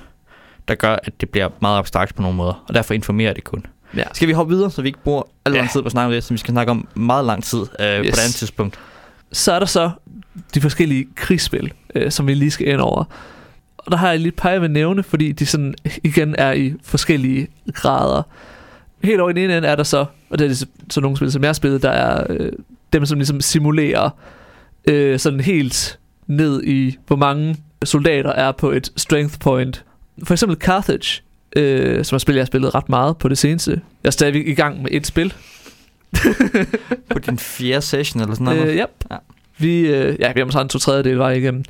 [0.68, 2.64] der gør, at det bliver meget abstrakt på nogle måder.
[2.68, 3.66] Og derfor informerer det kun.
[3.96, 4.04] Ja.
[4.12, 5.68] Skal vi hoppe videre, så vi ikke bruger alt ja.
[5.72, 7.66] tid på at snakke om det, som vi skal snakke om meget lang tid øh,
[7.66, 7.74] yes.
[7.80, 8.78] på et andet tidspunkt?
[9.32, 9.90] Så er der så
[10.54, 13.04] de forskellige krigsspil, øh, som vi lige skal ind over.
[13.78, 15.74] Og der har jeg lige peget ved nævne, fordi de sådan
[16.04, 18.22] igen er i forskellige grader.
[19.04, 21.32] Helt over i den ene ende er der så, og det er så nogle spil,
[21.32, 22.52] som jeg har spillet, der er øh,
[22.92, 24.10] dem, som ligesom simulerer
[24.88, 29.84] øh, sådan helt ned i, hvor mange soldater er på et strength point.
[30.24, 31.22] For eksempel Carthage,
[31.56, 33.70] øh, som er spil, jeg har spillet ret meget på det seneste.
[33.70, 35.34] Jeg er stadig i gang med et spil.
[37.10, 38.68] på din fjerde session eller sådan noget?
[38.68, 38.90] Øh, yep.
[39.10, 39.16] Ja.
[39.58, 41.64] Vi, øh, ja, vi har måske en to tredjedel vej igennem.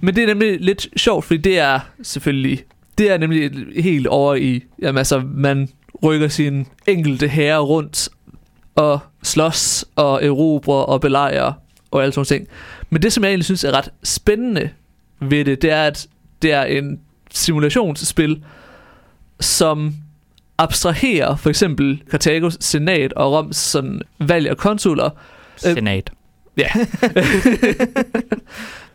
[0.00, 2.64] Men det er nemlig lidt sjovt, fordi det er selvfølgelig,
[2.98, 3.50] det er nemlig
[3.82, 5.68] helt over i, jamen altså, man
[6.02, 8.08] rykker sin enkelte herre rundt
[8.74, 11.52] og slås og erobrer og belejrer
[11.90, 12.48] og alle sådan ting.
[12.90, 14.70] Men det, som jeg egentlig synes er ret spændende
[15.20, 16.06] ved det, det er, at
[16.42, 18.44] det er en simulationsspil,
[19.40, 19.94] som
[20.58, 25.10] abstraherer for eksempel Karthagos senat og Roms sådan, valg af konsuler.
[25.56, 26.10] Senat.
[26.56, 26.68] Ja.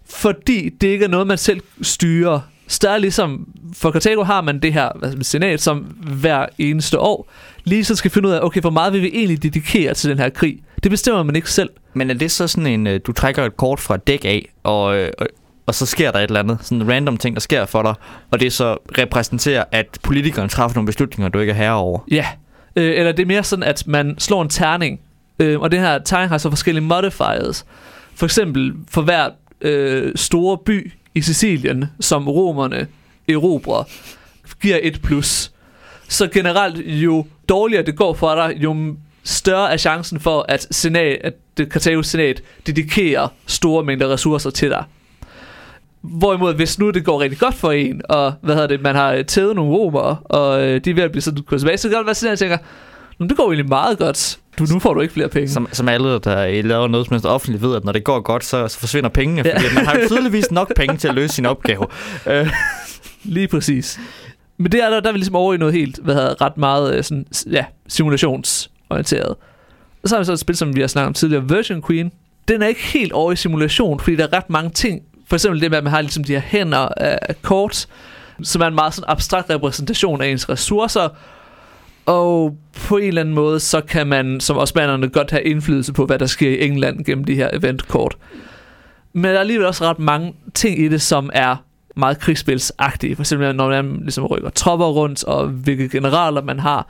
[0.05, 2.39] Fordi det ikke er noget, man selv styrer.
[2.67, 5.79] Så ligesom, for Karthago har man det her altså, senat, som
[6.19, 7.31] hver eneste år
[7.63, 10.19] lige så skal finde ud af, okay, hvor meget vil vi egentlig dedikere til den
[10.19, 10.59] her krig?
[10.83, 11.69] Det bestemmer man ikke selv.
[11.93, 14.49] Men er det så sådan en, øh, du trækker et kort fra et dæk af,
[14.63, 15.27] og, øh, og,
[15.65, 17.93] og så sker der et eller andet, sådan en random ting, der sker for dig,
[18.31, 21.99] og det så repræsenterer, at politikeren træffer nogle beslutninger, du ikke er herre over?
[22.11, 22.25] Ja,
[22.75, 24.99] øh, eller det er mere sådan, at man slår en terning,
[25.39, 27.65] Øh, og det her tegn har så forskellige modifiers.
[28.15, 29.29] For eksempel for hver
[29.61, 32.87] øh, store by i Sicilien, som romerne
[33.29, 33.83] erobrer,
[34.61, 35.51] giver et plus.
[36.09, 41.17] Så generelt, jo dårligere det går for dig, jo større er chancen for, at, senat,
[41.23, 44.83] at det Kartagos senat dedikerer store mængder ressourcer til dig.
[46.01, 49.23] Hvorimod, hvis nu det går rigtig godt for en, og hvad hedder det, man har
[49.23, 52.05] tævet nogle romer, og øh, de er ved at blive sådan tilbage, så kan det
[52.05, 52.57] være, at tænker,
[53.19, 54.39] det går egentlig meget godt.
[54.59, 55.49] Du, nu får du ikke flere penge.
[55.49, 58.45] Som, som alle, der laver noget som helst offentligt, ved, at når det går godt,
[58.45, 59.41] så, så forsvinder pengene.
[59.45, 59.57] Ja.
[59.57, 61.87] Fordi man har jo tydeligvis nok penge til at løse sin opgave.
[62.27, 62.49] Øh.
[63.23, 63.99] Lige præcis.
[64.59, 66.57] Men det er der, der er vi ligesom over i noget helt, hvad hedder ret
[66.57, 69.35] meget øh, sådan, ja, simulationsorienteret.
[70.03, 72.11] Og så har vi så et spil, som vi har snakket om tidligere, Virgin Queen.
[72.47, 75.01] Den er ikke helt over i simulation, fordi der er ret mange ting.
[75.27, 77.87] For eksempel det med, at man har ligesom de her hænder af kort,
[78.43, 81.09] som er en meget sådan abstrakt repræsentation af ens ressourcer,
[82.05, 86.05] og på en eller anden måde, så kan man som osmanerne godt have indflydelse på,
[86.05, 88.17] hvad der sker i England gennem de her eventkort.
[89.13, 91.55] Men der er alligevel også ret mange ting i det, som er
[91.99, 93.15] meget krigsspilsagtige.
[93.15, 96.87] For eksempel når man ligesom rykker tropper rundt, og hvilke generaler man har,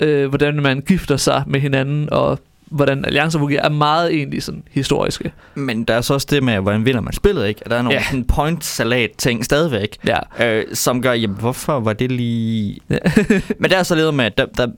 [0.00, 2.38] øh, hvordan man gifter sig med hinanden, og
[2.70, 5.32] hvordan alliancer fungerer, er meget egentlig sådan historiske.
[5.54, 7.60] Men der er så også det med, hvordan vinder man spillet, ikke?
[7.70, 8.04] Der er nogle ja.
[8.04, 10.46] sådan point-salat-ting stadigvæk, ja.
[10.46, 12.80] øh, som gør, jamen, hvorfor var det lige...
[12.90, 12.98] Ja.
[13.60, 14.68] Men der er så lidt med, at der, der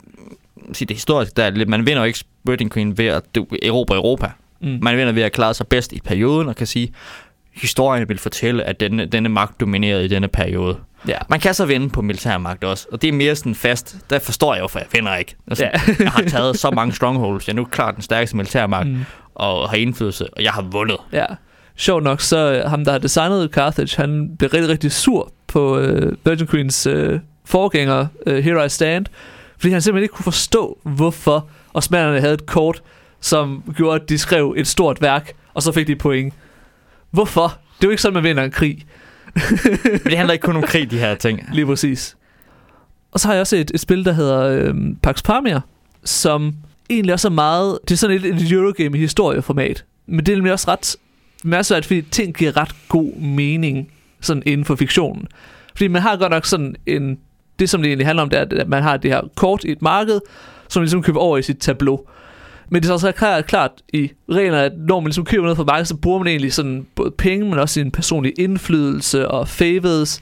[0.73, 3.23] sige det historisk, der, man vinder jo ikke Burning Queen ved at
[3.63, 4.31] erobre Europa.
[4.61, 4.79] Mm.
[4.81, 6.93] Man vinder ved at klare sig bedst i perioden, og kan sige,
[7.61, 10.77] historien vil fortælle, at denne, denne magt dominerede i denne periode.
[11.07, 11.17] Ja.
[11.29, 13.97] Man kan så vinde på militærmagt også, og det er mere sådan fast.
[14.09, 15.35] Der forstår jeg jo, for jeg vinder ikke.
[15.47, 15.69] Altså, Ja.
[16.03, 17.47] jeg har taget så mange strongholds.
[17.47, 18.93] Jeg er nu klart den stærkeste militærmagt, mm.
[18.93, 19.05] Mm.
[19.35, 20.97] og har indflydelse, og jeg har vundet.
[21.13, 21.25] Ja.
[21.75, 25.77] Sjovt nok, så øh, ham, der har designet Carthage, han blev rigtig, rigtig sur på
[25.79, 29.05] øh, Virgin Queens øh, forgænger, øh, Here I Stand,
[29.59, 32.81] fordi han simpelthen ikke kunne forstå, hvorfor osmanerne havde et kort,
[33.21, 36.33] som gjorde, at de skrev et stort værk, og så fik de point.
[37.11, 37.57] Hvorfor?
[37.77, 38.85] Det er jo ikke sådan, man vinder en krig.
[39.83, 41.49] Det handler ikke kun om krig, de her ting.
[41.53, 42.17] Lige præcis.
[43.11, 45.59] Og så har jeg også et, et spil, der hedder øh, Pax Pamir,
[46.03, 46.55] som
[46.89, 47.79] egentlig også er meget...
[47.87, 49.85] Det er sådan et, et Eurogame i historieformat.
[50.07, 50.95] Men det er nemlig også ret
[51.43, 53.91] mærkværdigt, fordi ting giver ret god mening
[54.21, 55.27] sådan inden for fiktionen.
[55.71, 57.17] Fordi man har godt nok sådan en...
[57.59, 59.71] Det, som det egentlig handler om, det er, at man har det her kort i
[59.71, 60.19] et marked,
[60.69, 61.99] som man ligesom køber over i sit tableau.
[62.69, 65.57] Men det er så også klart, klart i reglerne, at når man ligesom køber noget
[65.57, 69.47] fra markedet, så bruger man egentlig sådan både penge, men også sin personlige indflydelse og
[69.47, 70.21] favors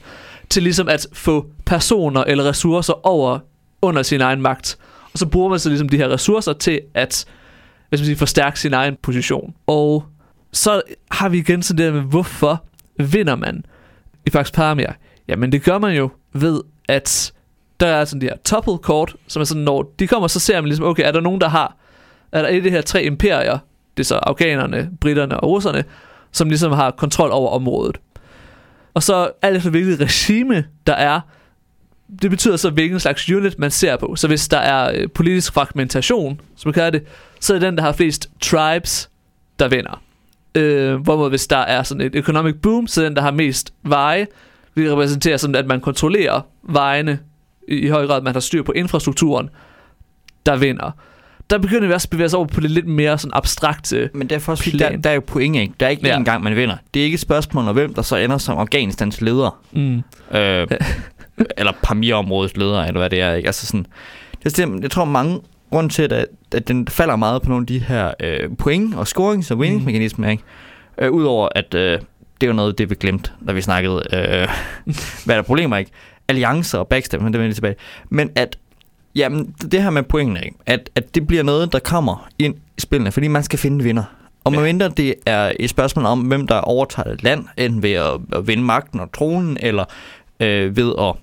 [0.50, 3.38] til ligesom at få personer eller ressourcer over
[3.82, 4.78] under sin egen magt.
[5.12, 7.26] Og så bruger man så ligesom de her ressourcer til at
[7.88, 9.54] hvis man siger, forstærke sin egen position.
[9.66, 10.04] Og
[10.52, 12.64] så har vi igen sådan det der med, hvorfor
[12.98, 13.64] vinder man
[14.26, 14.92] i Pax Pamir?
[15.28, 17.32] Jamen det gør man jo ved, at
[17.80, 20.60] der er sådan de her toppled kort, som er sådan, når de kommer, så ser
[20.60, 21.76] man ligesom, okay, er der nogen, der har,
[22.32, 23.58] er der et af de her tre imperier,
[23.96, 25.84] det er så afghanerne, britterne og russerne,
[26.32, 28.00] som ligesom har kontrol over området.
[28.94, 31.20] Og så alt efter hvilket regime der er,
[32.22, 34.16] det betyder så, hvilken slags unit man ser på.
[34.16, 37.02] Så hvis der er øh, politisk fragmentation, som man kalder det,
[37.40, 39.10] så er det den, der har flest tribes,
[39.58, 40.02] der vinder.
[40.54, 43.72] Øh, hvorimod hvis der er sådan et economic boom, så er den, der har mest
[43.82, 44.26] veje,
[44.74, 47.18] hvilket repræsenterer sådan, at man kontrollerer vejene
[47.68, 49.50] i, i høj grad, man har styr på infrastrukturen,
[50.46, 50.90] der vinder.
[51.50, 54.10] Der begynder vi også at bevæge os over på det lidt mere sådan abstrakte.
[54.14, 55.00] Men derfor også, fordi der, Plan.
[55.02, 55.74] der er jo point, ikke?
[55.80, 56.18] Der er ikke Ja.
[56.18, 56.76] én gang, man vinder.
[56.94, 59.60] Det er ikke et spørgsmål om, hvem der så ender som Afghanistans leder.
[59.72, 60.02] Mm.
[60.38, 60.66] Øh,
[61.58, 63.46] eller Pamir-områdets leder, eller hvad det er, ikke?
[63.46, 63.86] Altså sådan,
[64.44, 67.66] det er, jeg tror mange grund til, at, at den falder meget på nogle af
[67.66, 70.42] de her øh, point og scorings- og winningsmekanismer, ikke?
[70.98, 71.92] Øh, Udover at øh,
[72.40, 74.48] det er jo noget, det vi glemte, da vi snakkede, øh,
[75.24, 75.90] hvad der er problemer, ikke?
[76.28, 77.74] Alliancer og backstab, men det vender tilbage.
[78.10, 78.58] Men at,
[79.18, 80.56] jamen, det her med pointene, ikke?
[80.66, 84.04] At, at det bliver noget, der kommer ind i spillene, fordi man skal finde vinder.
[84.44, 84.58] Og Ja.
[84.58, 88.46] medmindre det er et spørgsmål om, hvem der overtager et land, enten ved at, at
[88.46, 89.84] vinde magten og tronen, eller
[90.40, 91.14] øh, ved at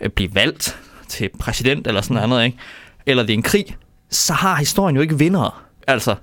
[0.00, 2.58] øh, blive valgt til præsident eller sådan noget andet, ikke?
[3.06, 3.76] eller det er en krig,
[4.10, 5.50] så har historien jo ikke vindere.
[5.86, 6.14] Altså,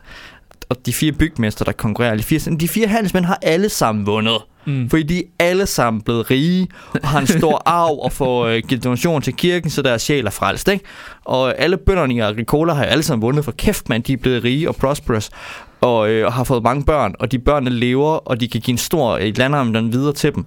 [0.69, 4.37] og de fire bygmester, der konkurrerer, de fire, de fire handelsmænd har alle sammen vundet.
[4.67, 4.89] Mm.
[4.89, 6.67] Fordi de er alle sammen blevet rige,
[7.03, 10.25] og har en stor arv og får øh, givet donation til kirken, så deres sjæl
[10.25, 10.67] er frelst.
[10.67, 10.85] Ikke?
[11.25, 14.43] Og alle bønderne i Agricola har alle sammen vundet, for kæft mand, de er blevet
[14.43, 15.29] rige og prosperous,
[15.81, 18.73] og, øh, og har fået mange børn, og de børnene lever, og de kan give
[18.73, 20.45] en stor øh, landejendom videre til dem.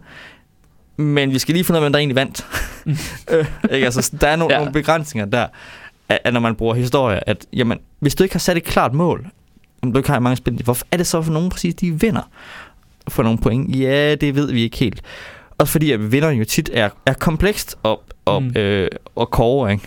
[0.97, 2.47] Men vi skal lige finde ud af, hvem der egentlig vandt.
[3.33, 3.85] øh, ikke?
[3.85, 4.59] Altså, der er nogle, Ja.
[4.59, 4.65] ja.
[4.65, 5.47] nogle begrænsninger der,
[6.09, 8.95] at, at når man bruger historie, at jamen, hvis du ikke har sat et klart
[8.95, 9.27] mål,
[9.83, 12.23] om du ikke har mange spil, hvorfor er det så for nogen præcis, de vinder?
[13.09, 13.77] For nogle point?
[13.77, 15.03] Ja, det ved vi ikke helt.
[15.59, 18.49] Også fordi, at vinderen jo tit er, er komplekst og, og, Mm.
[18.49, 18.61] mm.
[18.61, 19.85] øh, og kåre, ikke?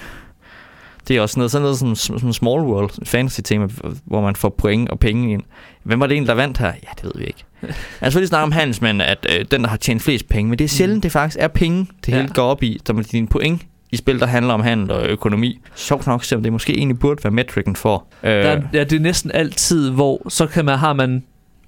[1.08, 3.68] Det er også noget, sådan noget som, som Small World, fantasy-tema,
[4.06, 5.44] hvor man får point og penge ind.
[5.84, 6.68] Hvem var det egentlig, der vandt her?
[6.68, 7.44] Ja, det ved vi ikke.
[7.62, 10.60] Jeg har selvfølgelig snakket om handelsmænd, at øh, den, der har tjent flest penge, men
[10.60, 11.02] det er sjældent, Mm.
[11.02, 12.18] det faktisk er penge, det Ja.
[12.18, 15.06] hele går op i, som er dine point i spil, der handler om handel og
[15.08, 15.60] økonomi.
[15.76, 18.06] Sjovt nok, selvom det måske egentlig burde være metricen for.
[18.24, 21.24] Øh, Der, er- ja, det er næsten altid, hvor så kan man, har man,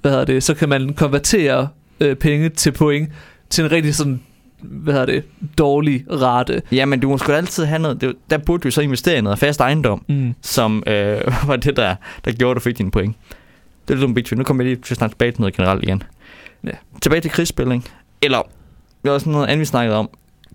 [0.06, 1.68] hvad hedder det, så kan man konvertere
[2.00, 3.10] øh, penge til point
[3.50, 4.22] til en rigtig sådan,
[4.62, 5.24] hvad hedder det,
[5.58, 6.62] dårlig rate.
[6.72, 8.02] Ja, men du må sgu altid have noget.
[8.02, 10.34] Det, der burde du så investere i noget fast ejendom, Mm.
[10.42, 13.16] som øh, var det, der, der gjorde, at du fik dine point.
[13.88, 14.38] Det er lidt om Bitcoin.
[14.38, 16.04] Nu kommer jeg lige til at snakke tilbage til noget generelt igen.
[16.64, 16.70] Ja.
[17.02, 17.86] Tilbage til krigsspil, ikke?
[18.22, 18.42] Eller,
[19.04, 20.10] det var også noget andet, vi snakkede om.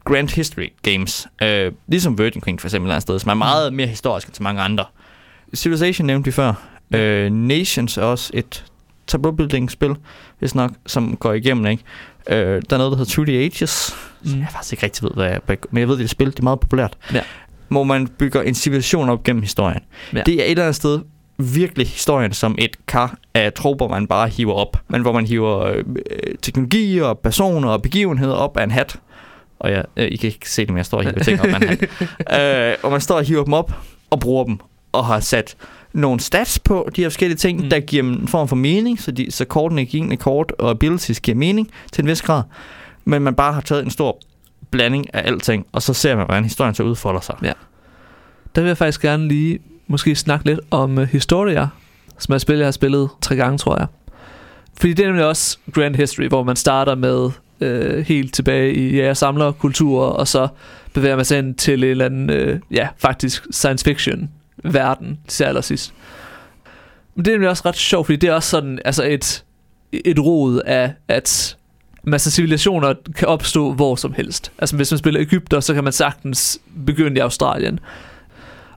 [0.05, 1.26] Grand History Games.
[1.42, 4.42] Øh, ligesom Virgin Queen for eksempel et sted, som er meget mere historisk end til
[4.42, 4.84] mange andre.
[5.55, 6.53] Civilization nævnte vi før.
[6.94, 8.64] Øh, Nations er også et
[9.11, 9.96] tableau building spil,
[10.38, 11.82] hvis nok, som går igennem, ikke?
[12.28, 14.38] Øh, der er noget, der hedder the Ages, mm.
[14.38, 15.40] Jeg faktisk ikke rigtig ved, hvad jeg,
[15.70, 16.96] men jeg ved, det er et spil, det er meget populært.
[17.14, 17.20] Ja.
[17.68, 19.80] Hvor man bygger en civilisation op gennem historien.
[20.12, 20.22] Ja.
[20.26, 21.00] Det er et eller andet sted
[21.38, 24.76] virkelig historien som et kar af tropper, man bare hiver op.
[24.88, 25.84] Men hvor man hiver øh,
[26.42, 28.96] teknologi og personer og begivenheder op af en hat.
[29.58, 31.46] Og ja, øh, I kan ikke se det, men jeg står og hiver ting op
[31.46, 31.82] af en hat.
[32.40, 33.72] Øh, og man står og hiver dem op
[34.11, 34.58] og bruger dem.
[34.92, 35.56] Og har sat
[35.93, 37.70] nogle stats på de her forskellige ting, Mm.
[37.70, 41.36] der giver en form for mening, så, de, så kortene giver kort og abilities giver
[41.36, 42.43] mening til en vis grad.
[43.05, 44.18] Men man bare har taget en stor
[44.70, 47.34] blanding af alting, og så ser man, hvordan historien så udfolder sig.
[48.55, 51.68] Der vil jeg faktisk gerne lige måske snakke lidt om uh, Historia,
[52.18, 53.86] som er et spil, jeg har spillet tre gange, tror jeg.
[54.80, 57.30] Fordi det er nemlig også Grand History, hvor man starter med
[57.61, 60.49] øh, helt tilbage i ja, samlerkultur, og så
[60.93, 64.30] bevæger man sig ind til en eller anden, øh, ja, faktisk science fiction
[64.64, 65.94] verden til allersidst.
[67.14, 69.44] Men det er nemlig også ret sjovt, fordi det er også sådan, altså et,
[69.92, 71.56] et rod af, at
[72.02, 74.52] masser civilisationer kan opstå hvor som helst.
[74.58, 77.80] Altså hvis man spiller Ægypter, så kan man sagtens begynde i Australien.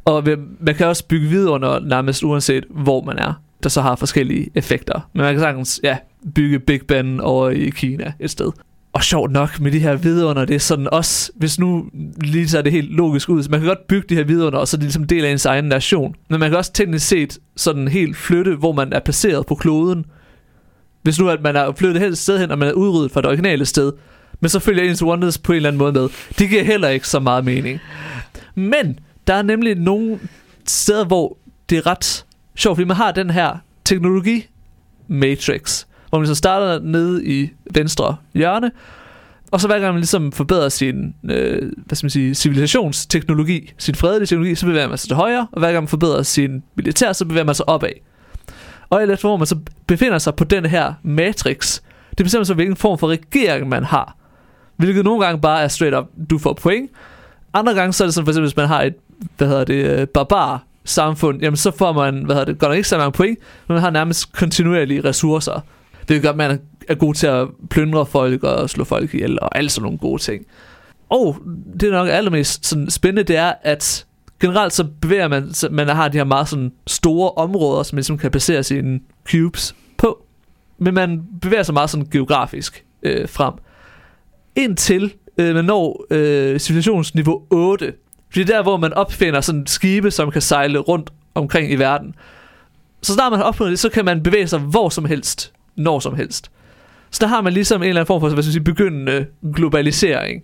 [0.05, 0.23] Og
[0.59, 4.49] man kan også bygge videre under nærmest uanset hvor man er, der så har forskellige
[4.55, 5.09] effekter.
[5.13, 5.97] Men man kan sagtens ja,
[6.36, 8.51] bygge Big Ben over i Kina et sted.
[8.94, 11.89] Og sjovt nok med de her vidunder, det er sådan også, hvis nu
[12.22, 14.60] lige så er det helt logisk ud, så man kan godt bygge de her vidunder,
[14.60, 16.16] og så er det ligesom del af ens egen nation.
[16.30, 20.06] Men man kan også teknisk set sådan helt flytte, hvor man er placeret på kloden.
[21.02, 23.30] Hvis nu at man er flyttet helt sted hen, og man er udryddet fra det
[23.30, 23.91] originale sted,
[24.39, 26.10] men så følger ens Wonders på en eller anden måde med.
[26.39, 27.80] Det giver heller ikke så meget mening.
[28.56, 30.20] Men der er nemlig nogle
[30.68, 31.38] steder, hvor
[31.70, 32.26] det er ret
[32.56, 34.48] sjovt, fordi man har den her teknologi
[35.08, 38.72] matrix, hvor man så starter nede i venstre hjørne,
[39.51, 43.95] og så hver gang man ligesom forbedrer sin øh, hvad skal man sige, civilisationsteknologi, sin
[43.95, 47.14] fredelige teknologi, så bevæger man sig til højre, og hver gang man forbedrer sin militær,
[47.14, 47.89] så bevæger man sig opad.
[48.89, 49.57] Og alt efter hvor man så
[49.88, 51.82] befinder sig på den her matrix,
[52.18, 54.16] det bestemmer så, hvilken form for regering man har.
[54.76, 56.89] Hvilket nogle gange bare er straight up, du får point.
[57.53, 58.95] Andre gange så er det sådan, for eksempel, hvis man har et,
[59.38, 62.78] hvad hedder det, øh, barbar samfund, jamen så får man, hvad hedder det, godt nok
[62.78, 65.61] ikke så mange point, men man har nærmest kontinuerlige ressourcer.
[66.08, 69.58] Det gør, at man er god til at plyndre folk og slå folk ihjel og
[69.58, 70.45] alle sådan nogle gode ting.
[71.10, 71.38] Og
[71.80, 74.06] det er nok allermest sådan spændende, det er, at
[74.39, 77.97] generelt så bevæger man, så man har de her meget sådan store områder, som man
[77.97, 78.99] ligesom kan placere sine
[79.32, 80.26] cubes på.
[80.78, 83.54] Men man bevæger sig meget sådan geografisk øh, frem.
[84.56, 87.93] Indtil øh, man når øh, civilisationsniveau 8.
[88.36, 92.16] Det er der, hvor man opfinder sådan skibe, som kan sejle rundt omkring i verden.
[93.01, 95.99] Så snart man har opfundet det, så kan man bevæge sig hvor som helst når
[95.99, 96.51] som helst.
[97.11, 100.43] Så der har man ligesom en eller anden form for hvad skal sige, begyndende globalisering.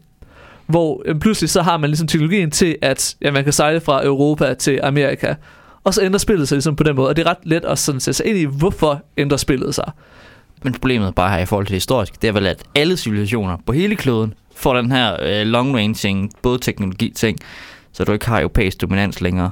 [0.67, 4.05] Hvor øh, pludselig så har man ligesom teknologien til, at ja, man kan sejle fra
[4.05, 5.35] Europa til Amerika.
[5.83, 7.09] Og så ændrer spillet sig ligesom på den måde.
[7.09, 9.91] Og det er ret let at sådan sætte sig ind i, hvorfor ændrer spillet sig.
[10.63, 13.71] Men problemet bare her i forhold til historisk, det er vel, at alle civilisationer på
[13.71, 17.39] hele kloden får den her øh, long range både teknologi ting,
[17.91, 19.51] så du ikke har europæisk dominans længere.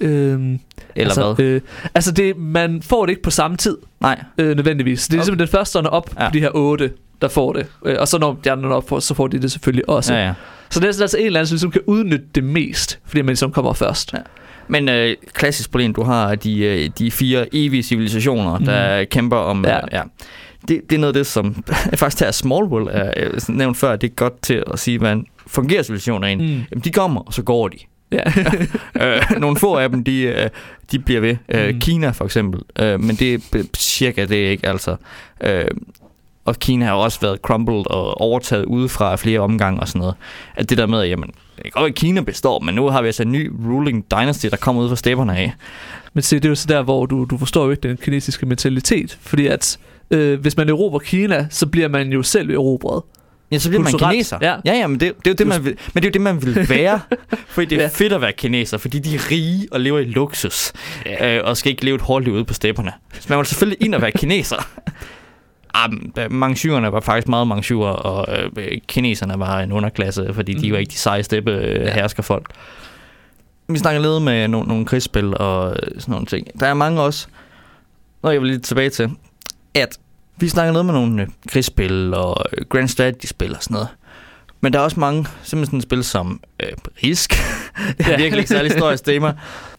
[0.00, 0.60] Øhm,
[0.94, 1.44] Eller altså, hvad?
[1.44, 1.60] Øh,
[1.94, 4.24] altså det, man får det ikke på samme tid, Nej.
[4.38, 5.06] øh, nødvendigvis.
[5.06, 6.28] Det er ligesom den første, der op ja.
[6.28, 6.92] På de her otte,
[7.22, 7.66] der får det.
[7.84, 10.14] Øh, og så når de andre når op, så får de det selvfølgelig også.
[10.14, 10.34] Ja, ja.
[10.70, 13.22] Så det er sådan altså en eller anden, som ligesom kan udnytte det mest, fordi
[13.22, 14.12] man ligesom kommer først.
[14.12, 14.18] Ja.
[14.68, 19.64] Men øh, klassisk problem, du har de, øh, de fire evige civilisationer, der kæmper om...
[19.64, 19.74] Ja.
[19.74, 19.80] Ja.
[19.92, 20.02] ja.
[20.68, 24.10] Det, det er noget af det, som faktisk tager Smallwood er øh, nævnt før, det
[24.10, 26.56] er godt til at sige, hvordan fungerer civilisationer egentlig.
[26.56, 26.64] Mm.
[26.70, 27.78] Jamen, de kommer, og så går de.
[28.12, 28.22] Ja.
[29.16, 30.48] øh, nogle få af dem, de, øh,
[30.92, 31.36] de bliver ved.
[31.48, 31.80] Øh, Mm.
[31.80, 32.60] Kina for eksempel.
[32.78, 34.96] Øh, men det er cirka det ikke, altså.
[35.44, 35.64] Øh,
[36.44, 40.14] og Kina har også været crumbled og overtaget udefra flere omgange og sådan noget.
[40.56, 43.00] At det der med, jamen, det kan godt være, at Kina består, men nu har
[43.02, 45.52] vi altså en ny ruling dynasty, der kommer ud fra stepperne af.
[46.14, 48.46] Men se, det er jo så der, hvor du, du forstår jo ikke den kinesiske
[48.46, 49.18] mentalitet.
[49.22, 49.78] Fordi at
[50.10, 53.02] øh, hvis man erobrer Kina, så bliver man jo selv erobret.
[53.50, 54.38] Ja, så bliver man Kulturelt, kineser.
[54.42, 54.56] ja.
[54.64, 56.20] ja, ja men det, det er jo det, man vil, men det er jo det,
[56.20, 57.00] man vil være.
[57.54, 57.88] fordi det er Ja.
[57.88, 60.72] fedt at være kineser, fordi de er rige og lever i luksus.
[61.06, 61.36] Ja.
[61.38, 62.92] Øh, og skal ikke leve et hårdt liv ude på stepperne.
[63.20, 64.56] Så man vil selvfølgelig ind og være kineser.
[65.74, 68.26] Ah, øh, Manchurerne var faktisk meget manchurer, og
[68.56, 70.72] øh, kineserne var en underklasse, fordi de Mhm.
[70.72, 71.92] var ikke de seje steppe øh, Ja.
[71.94, 72.46] herskerfolk.
[73.68, 76.46] Vi snakker lidt med no- nogle krigsspil og øh, sådan nogle ting.
[76.60, 77.26] Der er mange også,
[78.22, 79.10] når jeg vil lidt tilbage til,
[79.74, 79.98] at
[80.40, 83.88] vi snakker noget med nogle øh, krigsspil og øh, Grand Strategy-spil og sådan noget.
[84.60, 86.68] Men der er også mange, simpelthen sådan spil som øh,
[87.04, 87.30] Risk,
[87.98, 89.34] det er virkelig ikke særlig historisk tema,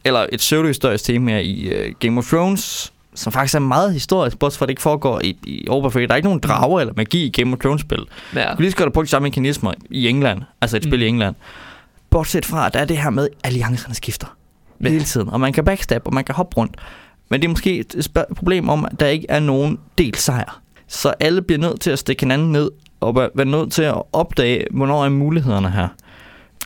[0.06, 4.58] eller et pseudo-historisk tema i øh, Game of Thrones, som faktisk er meget historisk, bortset
[4.60, 6.08] fra at det ikke foregår i, i Oberfree.
[6.08, 8.00] Der er ikke nogen drager eller magi i Game of Thrones-spil.
[8.36, 8.42] Ja.
[8.42, 11.00] Du kan lige så godt have brugt de samme mekanismer i England, altså et spil
[11.00, 11.04] Mm.
[11.04, 11.36] i England.
[12.10, 14.28] Bortset fra, at der er det her med, at alliancerne skifter
[14.84, 14.90] Ja.
[14.90, 16.76] hele tiden, og man kan backstab, og man kan hoppe rundt.
[17.32, 20.62] Men det er måske et problem om, at der ikke er nogen del sejr.
[20.88, 24.66] Så alle bliver nødt til at stikke hinanden ned, og være- nødt til at opdage,
[24.72, 25.88] hvornår er mulighederne her.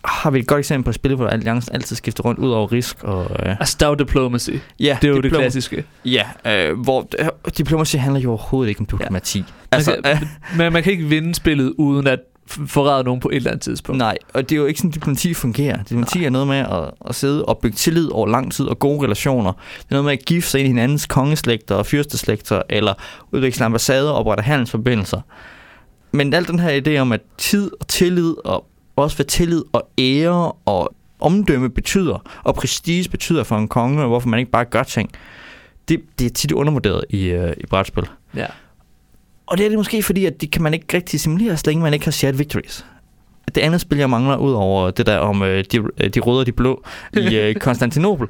[0.05, 2.72] Har vi et godt eksempel på et spil, hvor alliancen altid skifter rundt ud over
[2.72, 3.03] risk?
[3.03, 4.49] Og, øh, Altså, der er jo diplomacy.
[4.80, 5.84] ja, Det er jo det klassiske.
[6.05, 9.38] Ja, øh, hvor øh, diplomacy handler jo overhovedet ikke om diplomati.
[9.39, 9.43] Ja.
[9.72, 12.20] Altså, man, øh, kan, men man kan ikke vinde spillet uden at
[12.52, 13.98] f- forræde nogen på et eller andet tidspunkt.
[13.98, 15.78] Nej, og det er jo ikke sådan, diplomati fungerer.
[15.78, 16.26] Diplomati Nej.
[16.26, 19.52] er noget med at, at sidde og bygge tillid over lang tid og gode relationer.
[19.52, 22.93] Det er noget med at gifte sig ind i hinandens kongeslægter og fyrsteslægter, eller
[23.32, 25.22] udveksle ambassader og oprette handelsforbindelser.
[26.12, 28.66] Men al den her idé om, at tid og tillid, og
[28.96, 34.08] også hvad tillid og ære og omdømme betyder, og prestige betyder for en konge, og
[34.08, 35.10] hvorfor man ikke bare gør ting,
[35.88, 38.04] det, det er tit undervurderet i, øh, i brætspil.
[38.36, 38.46] Ja.
[39.46, 41.84] Og det er det måske fordi, at de kan man ikke rigtig simulere, så længe
[41.84, 42.86] man ikke har shared victories.
[43.56, 46.39] Det andet spil, jeg mangler, ud over det der om øh, de, øh, de røde
[46.39, 46.84] og de blå
[47.14, 48.28] i øh, Konstantinopel,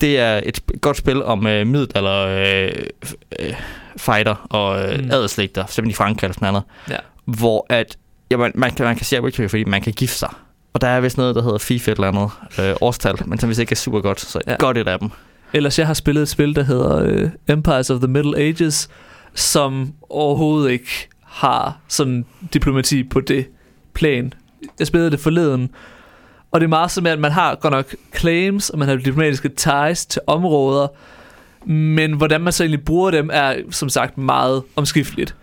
[0.00, 2.72] det er et godt spil om øh, middelalder øh,
[3.06, 3.54] f- øh,
[3.96, 5.10] fighter og øh, Mm.
[5.10, 6.96] adelslægter, simpelthen i Frankrig eller sådan noget, Ja.
[7.24, 7.96] hvor at,
[8.30, 10.28] jamen, man, kan, man kan share victory, fordi man kan gifte sig.
[10.72, 13.60] Og der er vist noget, der hedder FIFA eller andet øh, årstal, men som vist
[13.60, 14.50] ikke er super godt, så Ja.
[14.52, 14.56] ja.
[14.58, 15.10] godt et af dem.
[15.52, 18.88] Ellers jeg har spillet et spil, der hedder øh, Empires of the Middle Ages,
[19.34, 23.46] som overhovedet ikke har sådan diplomati på det
[23.94, 24.32] plan.
[24.78, 25.70] Jeg spillede det forleden,
[26.50, 29.48] og det er meget som, at man har godt nok claims, og man har diplomatiske
[29.48, 30.88] ties til områder,
[31.70, 35.34] men hvordan man så egentlig bruger dem, er som sagt meget omskifteligt.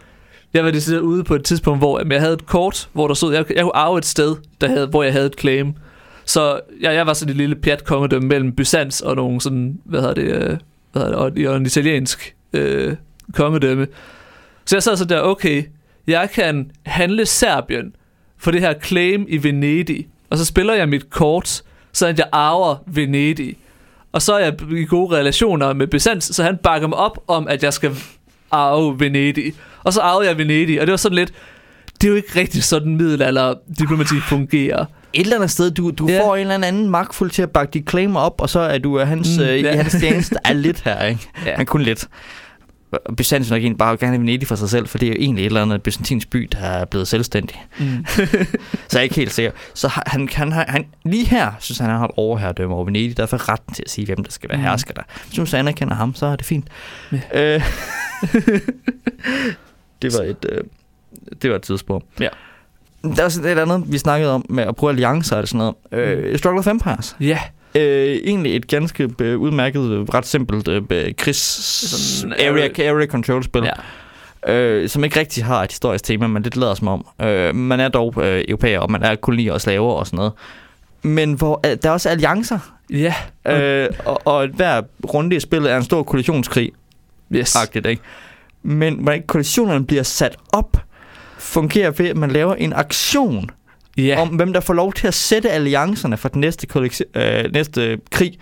[0.54, 3.34] Jeg var decideret ude på et tidspunkt, hvor jeg havde et kort, hvor der stod,
[3.34, 5.74] jeg, jeg kunne arve et sted, der havde, hvor jeg havde et claim.
[6.26, 10.00] Så jeg, jeg var sådan et lille pjat kongedømme mellem Byzans og nogle sådan, hvad
[10.00, 10.58] hedder det, øh,
[10.92, 12.96] hvad hedder det og, og en italiensk øh,
[13.34, 13.88] kongedømme.
[14.66, 15.64] Så jeg sad så der, okay,
[16.08, 17.94] jeg kan handle Serbien
[18.38, 21.62] for det her claim i Venedig, og så spiller jeg mit kort,
[21.94, 23.56] så at jeg arver Venedig.
[24.12, 27.48] Og så er jeg i gode relationer med Byzans, så han bakker mig op om,
[27.48, 27.92] at jeg skal
[28.52, 29.54] arve Venedig.
[29.84, 31.34] Og så arvede jeg Venedig, og det var sådan lidt,
[32.02, 34.86] det er jo ikke rigtigt sådan middelalder diplomati fungerer.
[35.14, 36.22] Et eller andet sted, du, du Ja.
[36.22, 39.00] får en eller anden magtfuld til at bakke dit claim op, og så er du
[39.00, 39.74] af hans, Mm, øh, ja.
[39.74, 40.36] i hans tjeneste.
[40.46, 41.28] Er lidt her, ikke?
[41.46, 41.58] Ja.
[41.58, 42.08] Men kun lidt.
[43.06, 45.42] Og Byzantin nok egentlig bare gerne Venedig for sig selv, for det er jo egentlig
[45.42, 47.66] et eller andet byzantinsk by, der er blevet selvstændig.
[47.80, 48.06] Mm.
[48.90, 49.52] Så jeg er ikke helt sikker.
[49.74, 53.38] Så han, han, han, lige her, synes han, han har et overherredømme over Venedig, derfor
[53.38, 54.64] er retten til at sige, hvem der skal være Mm.
[54.64, 54.70] mm.
[54.70, 55.02] hersker der.
[55.26, 56.68] Hvis du så anerkender ham, så er det fint.
[57.12, 57.56] Ja.
[57.56, 57.62] Øh,
[60.02, 60.64] det var et, øh,
[61.42, 62.04] det var et tidsspor.
[62.20, 62.30] Ja.
[63.04, 65.76] Der er også et andet, vi snakkede om med at bruge alliancer og sådan noget.
[66.08, 67.16] Øh, Struggle of Empires.
[67.20, 67.40] Ja,
[67.76, 67.82] Øh,
[68.24, 71.38] egentlig et ganske øh, udmærket, øh, ret simpelt øh, krigs
[72.20, 73.64] Sådan area, area- area control spil,
[74.48, 74.54] ja.
[74.54, 77.06] øh, som ikke rigtig har et historisk tema, men det lader som om.
[77.22, 80.34] Øh, man er dog øh, europæer, og man er kolonier og slaver og sådan noget.
[81.02, 82.60] Men hvor øh, der er også alliancer,
[82.90, 83.14] Ja.
[83.48, 84.82] øh, og, og hver
[85.14, 86.72] runde i spillet er en stor koalitionskrig,
[87.36, 87.56] Yes.
[87.56, 88.02] agtigt, ikke?
[88.64, 90.78] Men hvordan koalitionerne bliver sat op,
[91.38, 93.50] fungerer ved, at man laver en aktion
[93.98, 94.22] Ja.
[94.22, 96.68] om, hvem der får lov til at sætte alliancerne for den næste,
[97.16, 98.38] øh, næste krig.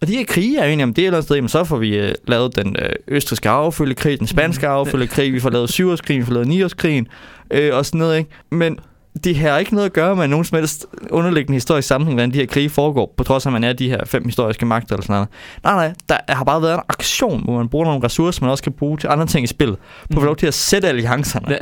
[0.00, 1.76] Og de her krige er jo egentlig om det eller andet sted, jamen, så får
[1.76, 4.72] vi øh, lavet den øh, østriske arvefølgekrig, den spanske Mm.
[4.72, 7.08] arvefølgekrig, vi får lavet syvårskrigen, vi får lavet niårskrigen,
[7.50, 8.30] øh, og sådan noget, ikke?
[8.50, 8.78] Men
[9.24, 12.38] det har ikke noget at gøre med nogen som helst underliggende historisk sammenhæng, hvordan de
[12.38, 15.02] her krige foregår, på trods af, at man er de her fem historiske magter eller
[15.02, 15.28] sådan noget.
[15.64, 15.94] Nej, nej,
[16.26, 18.98] der har bare været en aktion, hvor man bruger nogle ressourcer, man også kan bruge
[18.98, 19.76] til andre ting i spillet,
[20.10, 21.48] på at få lov til at sætte alliancerne.
[21.50, 21.58] Ja.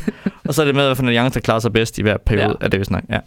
[0.48, 2.64] Og så er det med, hvilken alliance, der klarer sig bedst i hver periode, Ja.
[2.64, 3.18] er det vist nok, ja.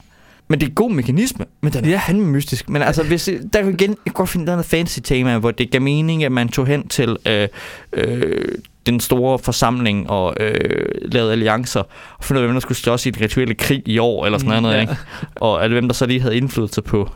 [0.47, 2.01] Men det er en god mekanisme, men den er Ja.
[2.07, 2.69] fandme mystisk.
[2.69, 5.81] Men altså, hvis, der kan igen, jeg godt finde noget fancy tema, hvor det gav
[5.81, 7.47] mening, at man tog hen til øh,
[7.93, 8.47] øh,
[8.85, 11.79] den store forsamling og øh, lavede alliancer,
[12.17, 14.37] og fandt ud af, hvem der skulle slås i den rituelle krig i år, eller
[14.37, 14.81] sådan Mm, noget, ja.
[14.81, 14.95] ikke?
[15.35, 17.09] Og at hvem der så lige havde indflydelse på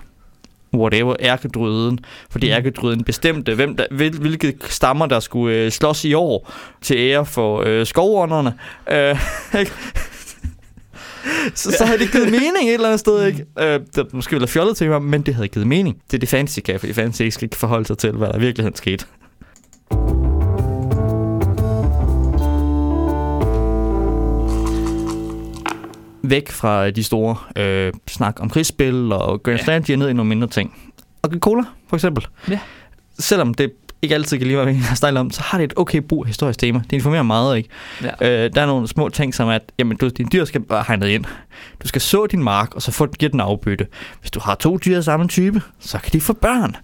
[0.74, 2.00] whatever, ærkedryden,
[2.32, 2.54] fordi Mm.
[2.54, 6.52] ærkedryden bestemte, hvem der, hvil, hvilke stammer, der skulle øh, slås i år
[6.82, 8.54] til ære for øh, skovånderne.
[8.92, 9.20] Øh?
[11.56, 13.46] så, så havde det givet mening et eller andet sted, ikke?
[13.60, 15.98] Øh, det måske ville have fjollet til mig, men det havde givet mening.
[16.12, 18.40] Det er det fantasy kan, fordi fantasy ikke skal forholde sig til, hvad der i
[18.40, 19.06] virkeligheden skete.
[26.24, 29.64] Væk fra de store øh, snak om krigsspil og Grand Ja.
[29.64, 30.94] Strategy ned i nogle mindre ting.
[31.22, 32.28] Og Cola, for eksempel.
[32.50, 32.60] Ja.
[33.20, 33.72] Selvom det
[34.02, 36.24] ikke altid kan lige være, hvad vi har om, så har det et okay brug
[36.24, 36.80] af historisk tema.
[36.80, 37.70] Det informerer meget, ikke?
[38.04, 38.46] Ja.
[38.46, 41.08] Øh, der er nogle små ting, som at jamen, du, din dyr skal bare hegnet
[41.08, 41.26] ind.
[41.84, 43.88] Du skal så din mark, og så få give den afbytte.
[44.20, 46.76] Hvis du har to dyr af samme type, så kan de få børn.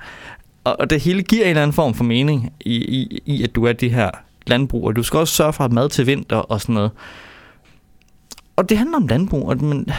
[0.63, 3.55] Og, og det hele giver en eller anden form for mening i, i, i at
[3.55, 4.09] du er de her
[4.47, 6.91] landbrug, og du skal også sørge for at mad til vinter og sådan noget.
[8.55, 9.89] Og det handler om landbrug, og, men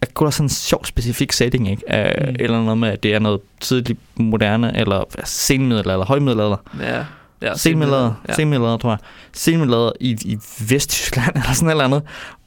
[0.00, 1.82] altså, jeg kunne da sådan en sjov specifik setting, ikke?
[1.90, 2.36] Uh, Mm.
[2.38, 6.56] Eller noget med, at det er noget tidligt moderne, eller altså, senmiddelalder, eller højmiddelalder.
[6.80, 7.04] Ja.
[7.42, 8.34] Ja, Senmiddelalder, Ja.
[8.34, 8.98] senmiddelalder, tror jeg.
[9.32, 10.38] Senmiddelalder i, i
[10.68, 12.02] Vesttyskland, eller sådan et eller andet.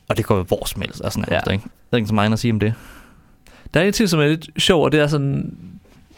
[0.07, 1.37] Og det går jo hvor som helst, og sådan Ja.
[1.37, 1.49] ikke?
[1.51, 1.59] Jeg
[1.91, 2.73] ved ikke så meget at sige om det.
[3.73, 5.57] Der er en ting, som er lidt sjov, og det er sådan...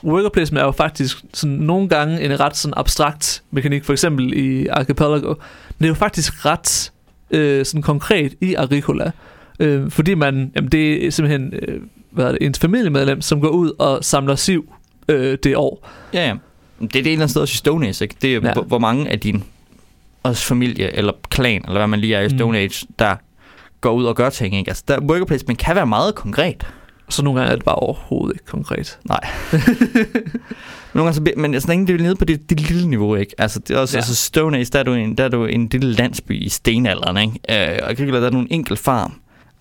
[0.03, 4.33] Worker placement er jo faktisk sådan nogle gange en ret sådan abstrakt mekanik, for eksempel
[4.37, 5.27] i Archipelago.
[5.27, 5.35] Men
[5.79, 6.91] det er jo faktisk ret
[7.31, 9.11] øh, sådan konkret i Agricola.
[9.59, 11.81] Øh, fordi man, jamen det er simpelthen øh,
[12.11, 14.73] hvad er det, ens familiemedlem, som går ud og samler siv
[15.09, 15.89] øh, det år.
[16.13, 16.35] Ja, ja.
[16.81, 18.15] Det er det et eller andet sted også i Stone Age, ikke?
[18.21, 18.53] Det er Ja.
[18.53, 19.43] hvor, hvor mange af din
[20.23, 22.37] også familie, eller klan, eller hvad man lige er i Mm.
[22.37, 23.15] Stone Age, der
[23.81, 24.69] går ud og gør ting, ikke?
[24.69, 26.67] Altså, der, worker placement kan være meget konkret.
[27.09, 28.99] Så nogle gange er det bare overhovedet ikke konkret.
[29.05, 29.19] Nej.
[30.93, 33.35] Nogle gange så, men så længe det er nede på det, det lille niveau, ikke?
[33.37, 33.99] Altså, det er også, Ja.
[33.99, 37.17] altså Stone Age, der er, du en, der er du en lille landsby i stenalderen,
[37.17, 37.71] ikke?
[37.73, 39.13] Øh, og Agricola, der er nogle enkelt farm.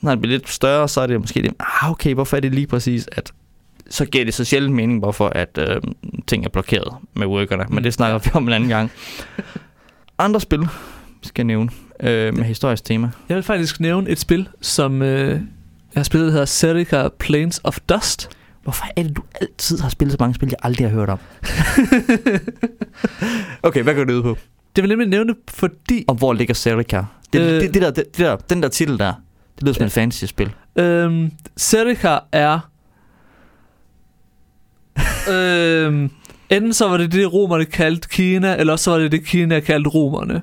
[0.02, 2.54] Når det bliver lidt større, så er det måske det, ah, okay, hvorfor er det
[2.54, 3.32] lige præcis, at
[3.90, 5.80] så giver det så sjældent mening, hvorfor at øh,
[6.26, 7.64] ting er blokeret med workerne.
[7.68, 8.90] Men det snakker vi om en anden gang.
[10.18, 10.68] Andre spil,
[11.22, 13.10] skal jeg nævne, øh, med historisk tema.
[13.28, 15.40] Jeg vil faktisk nævne et spil, som øh, jeg
[15.96, 18.30] har spillet, der hedder Serica Plains of Dust.
[18.62, 21.18] Hvorfor er det, du altid har spillet så mange spil, jeg aldrig har hørt om?
[23.68, 24.36] okay, hvad går det ud på?
[24.76, 27.04] Det vil nemlig nævne fordi Og hvor ligger Serica?
[27.32, 29.12] Det, øh, det, det, der, det, det der, den der titel der,
[29.62, 29.86] det lyder som Ja.
[29.86, 30.50] et fantasy-spil.
[30.76, 32.58] øhm, Serica er...
[35.30, 36.10] øhm,
[36.50, 39.60] enten så var det det, romerne kaldte Kina, eller også så var det det, Kina
[39.60, 40.42] kaldte romerne.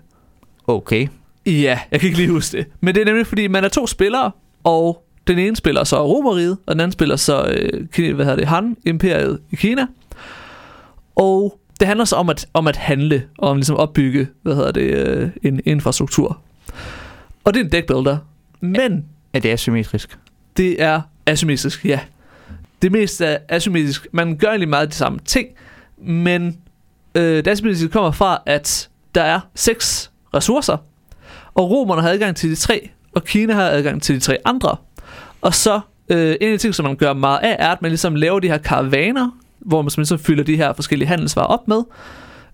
[0.67, 1.07] Okay.
[1.45, 2.65] Ja, jeg kan ikke lige huske det.
[2.81, 4.31] Men det er nemlig, fordi man er to spillere,
[4.63, 7.45] og den ene spiller så Romeriet, og den anden spiller så,
[7.97, 9.87] øh, hvad hedder det, Han, Imperiet i Kina.
[11.15, 14.71] Og det handler så om at, om at handle, og om ligesom opbygge, hvad hedder
[14.71, 16.39] det, øh, en infrastruktur.
[17.43, 18.17] Og det er en deckbuilder.
[18.59, 20.17] Men Er det asymmetrisk?
[20.57, 21.99] det er asymmetrisk, ja.
[22.81, 24.07] Det meste er asymmetrisk.
[24.11, 25.47] Man gør egentlig meget de samme ting,
[25.97, 26.57] men
[27.15, 30.77] øh, det asymmetriske kommer fra, at der er seks ressourcer,
[31.53, 34.75] og romerne har adgang til de tre, og Kina har adgang til de tre andre.
[35.41, 35.79] Og så,
[36.09, 38.39] øh, en af de ting, som man gør meget af, er, at man ligesom laver
[38.39, 41.81] de her karavaner, hvor man ligesom fylder de her forskellige handelsvarer op med,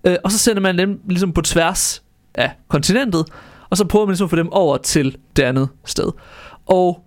[0.04, 2.02] øh, og så sender man dem ligesom på tværs
[2.34, 3.26] af kontinentet,
[3.70, 6.12] og så prøver man ligesom at få dem over til det andet sted.
[6.66, 7.04] Og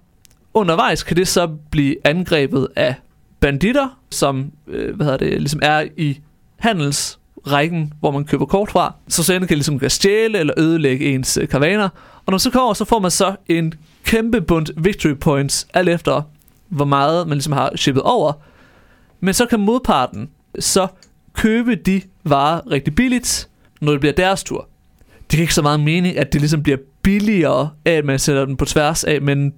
[0.53, 2.95] undervejs kan det så blive angrebet af
[3.39, 6.20] banditter, som øh, hvad hedder det, ligesom er i
[6.57, 8.95] handelsrækken, hvor man køber kort fra.
[9.07, 11.89] Så sådan kan ligesom stjæle eller ødelægge ens øh, karavaner.
[12.16, 15.89] Og når man så kommer, så får man så en kæmpe bund victory points, alt
[15.89, 16.22] efter
[16.70, 18.34] hvor meget man ligesom har shippet over.
[19.20, 20.30] Men så kan modparten
[20.60, 20.88] så
[21.34, 23.49] købe de varer rigtig billigt,
[23.82, 24.68] når det bliver deres tur.
[25.32, 28.45] Det giver ikke så meget mening, at det ligesom bliver billigere af, at man sætter
[28.45, 29.53] den på tværs af, men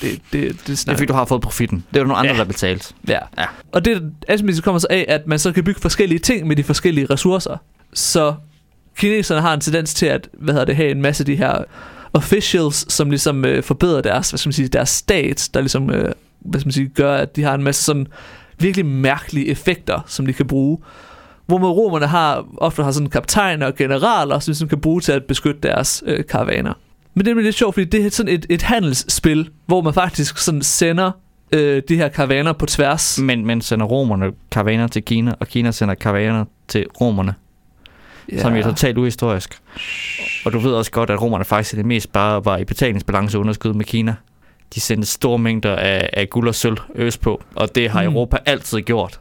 [0.00, 1.84] det, det, det, Det er fordi, du har fået profitten.
[1.90, 2.32] Det er jo nogle andre, ja.
[2.32, 2.94] der har betalt.
[3.08, 3.18] Ja.
[3.38, 3.44] Ja.
[3.72, 6.64] Og det asymmetrisk kommer så af, at man så kan bygge forskellige ting med de
[6.64, 7.56] forskellige ressourcer.
[7.94, 8.34] Så
[8.96, 11.64] kineserne har en tendens til at hvad hedder det, have en masse af de her
[12.12, 16.12] officials, som ligesom øh, forbedrer deres, hvad skal man sige, deres stat, der ligesom øh,
[16.40, 18.06] hvad skal man sige, gør, at de har en masse sådan
[18.58, 20.78] virkelig mærkelige effekter, som de kan bruge.
[21.46, 25.12] Hvor med romerne har, ofte har sådan kaptajner og generaler, som ligesom kan bruge til
[25.12, 26.72] at beskytte deres øh, karavaner.
[27.14, 30.38] Men det er lidt sjovt, fordi det er sådan et, et handelsspil, hvor man faktisk
[30.38, 31.10] sådan sender
[31.52, 33.18] øh, de her karavaner på tværs.
[33.22, 37.34] Men, men sender romerne karavaner til Kina, og Kina sender karavaner til romerne,
[38.32, 38.40] ja.
[38.40, 39.58] som er totalt uhistorisk.
[40.44, 43.72] Og du ved også godt, at romerne faktisk det mest bare var i betalingsbalance underskud
[43.72, 44.14] med Kina.
[44.74, 48.08] De sendte store mængder af, af guld og sølv østpå, og det har Mm.
[48.08, 49.20] Europa altid gjort.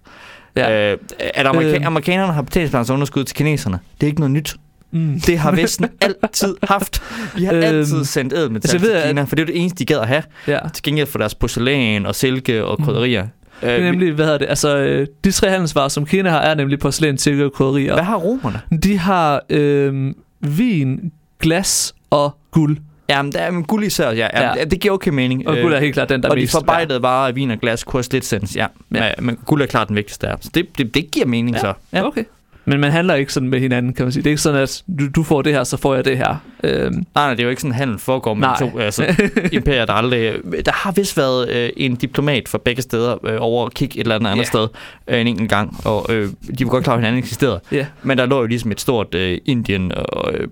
[0.55, 0.91] Ja.
[0.91, 1.73] Øh, at amerika- Øh.
[1.81, 1.85] øh.
[1.87, 4.55] amerikanerne har betalingsbalance underskud til kineserne, det er ikke noget nyt.
[4.91, 5.21] Mm.
[5.27, 5.85] Det har Vesten
[6.23, 7.01] altid haft.
[7.35, 9.79] Vi har Øhm, altid sendt ædelmetal altså, til at- Kina, for det er det eneste,
[9.79, 10.23] de gad at have.
[10.47, 10.59] Ja.
[10.73, 12.85] Til gengæld for deres porcelæn og silke og Mm.
[12.85, 13.27] krydderier.
[13.61, 16.39] Det er Øh, nemlig, hvad hedder det, altså øh, de tre handelsvarer, som Kina har,
[16.39, 17.93] er nemlig porcelæn, silke og krydderier.
[17.93, 18.59] Hvad har romerne?
[18.83, 22.77] De har øh, vin, glas og guld.
[23.09, 24.27] Jamen, der er men guld især, ja.
[24.33, 24.57] Ja.
[24.57, 24.63] ja.
[24.63, 25.47] Det giver okay mening.
[25.47, 27.51] Og guld er helt klart den, der er og de mest forarbejdede varer af vin
[27.51, 28.67] og glas kunne også lidt sendes, ja.
[28.95, 29.05] Ja.
[29.05, 29.13] ja.
[29.17, 30.35] Men, men guld er klart den vigtigste der.
[30.41, 31.61] Så det, det, det giver mening Ja.
[31.61, 31.73] så.
[31.93, 32.23] Ja, okay.
[32.65, 34.23] Men man handler ikke sådan med hinanden, kan man sige.
[34.23, 36.35] Det er ikke sådan, at du, du får det her, så får jeg det her.
[36.63, 38.57] Øhm, Nej, nej, det er jo ikke sådan, handel foregår med Nej.
[38.59, 39.15] to altså,
[39.51, 40.33] imperier, der aldrig...
[40.65, 44.01] Der har vist været øh, en diplomat fra begge steder øh, over at kigge et
[44.01, 44.47] eller andet andet Ja.
[44.47, 44.67] sted
[45.07, 47.61] øh, en enkelt gang, og øh, de var godt klar, at hinanden eksisterede.
[47.71, 47.85] Ja.
[48.03, 50.47] Men der lå jo ligesom et stort øh, Indien og øh,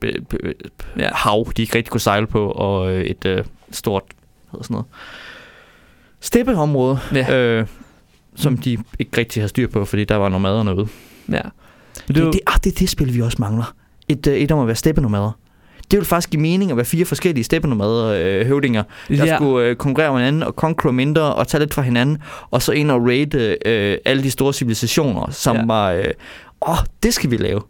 [0.98, 1.10] Ja.
[1.14, 4.04] hav, de ikke rigtig kunne sejle på, og øh, et øh, stort,
[4.52, 4.86] hvad sådan noget,
[6.20, 7.66] steppeområde, ja, øh,
[8.36, 10.88] som de ikke rigtig har styr på, fordi der var nomader ude.
[11.32, 11.42] ja.
[12.16, 13.74] Det, det, det, ah, det er det spil, vi også mangler.
[14.10, 15.32] Et, øh, et om at være steppenomader.
[15.92, 19.36] Det vil faktisk give mening at være fire forskellige steppenomader øh, høvdinger, der ja.
[19.36, 22.18] skulle øh, konkurrere med hinanden og conquer mindre og tage lidt fra hinanden,
[22.52, 25.66] og så ind og raide øh, alle de store civilisationer, som Ja.
[25.66, 25.92] var...
[25.92, 26.06] Øh,
[26.68, 27.62] Åh, det skal vi lave.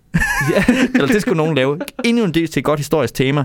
[0.56, 0.64] ja.
[0.94, 1.80] Eller det skulle nogen lave.
[2.06, 3.44] Endnu en del til et godt historisk tema,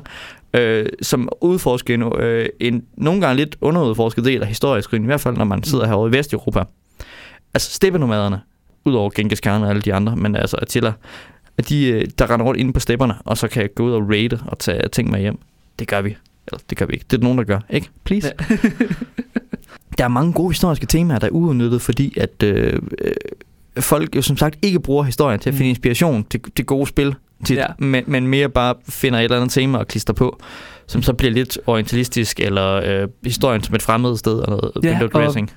[0.55, 5.21] øh, som udforsker en, øh, en nogle gange lidt underudforsket del af historisk i hvert
[5.21, 6.65] fald når man sidder herovre i Vesteuropa.
[7.55, 8.41] Altså steppenomaderne,
[8.87, 10.93] udover Genghis Khan og alle de andre, men altså Attila,
[11.59, 14.09] at de, øh, der render rundt inde på stepperne, og så kan gå ud og
[14.11, 15.39] raide og tage ting med hjem.
[15.79, 16.17] Det gør vi.
[16.47, 17.05] Eller det gør vi ikke.
[17.11, 17.61] Det er nogen, der gør.
[17.71, 17.89] Ikke?
[18.05, 18.33] Please.
[18.41, 18.57] Ja.
[19.99, 22.73] der er mange gode historiske temaer, der er uudnyttet, fordi at øh,
[23.05, 23.13] øh,
[23.83, 25.71] folk jo som sagt ikke bruger historien til at finde Mm.
[25.71, 27.15] inspiration til, til gode spil,
[27.45, 27.67] tit, Ja.
[27.79, 30.41] men, men mere bare finder et eller andet tema og klister på,
[30.87, 32.73] som så bliver lidt orientalistisk, eller
[33.03, 35.49] øh, historien som et fremmed sted, og noget Ja, og-.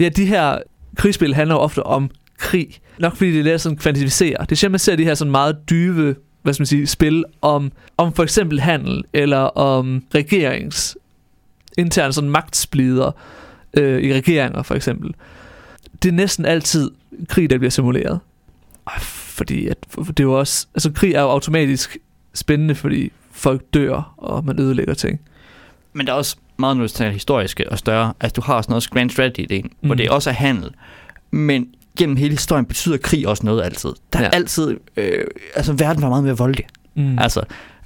[0.00, 0.58] Ja, de her
[0.96, 2.10] krigsspil handler ofte om
[2.42, 2.68] krig.
[2.98, 4.36] Nok fordi det er at sådan kvantificere.
[4.40, 7.24] Det er sjældent, man ser de her sådan meget dybe hvad skal man sige, spil
[7.42, 10.96] om, om for eksempel handel, eller om regerings
[11.78, 13.10] interne sådan magtsplider
[13.74, 15.14] øh, i regeringer for eksempel.
[16.02, 16.90] Det er næsten altid
[17.28, 18.20] krig, der bliver simuleret.
[19.00, 21.98] Fordi at, det er jo også, altså krig er jo automatisk
[22.34, 25.20] spændende, fordi folk dør, og man ødelægger ting.
[25.92, 28.12] Men der er også meget noget historiske og større.
[28.20, 29.88] Altså, du har også noget grand strategy-ideen, mm.
[29.88, 30.70] hvor det også er handel.
[31.30, 31.68] Men
[31.98, 33.90] gennem hele historien betyder krig også noget altid.
[34.12, 34.28] Der er ja.
[34.32, 34.76] altid...
[34.96, 35.24] Øh,
[35.54, 36.66] altså, verden var meget mere voldelig.
[36.94, 37.18] Mm.
[37.18, 37.42] Altså,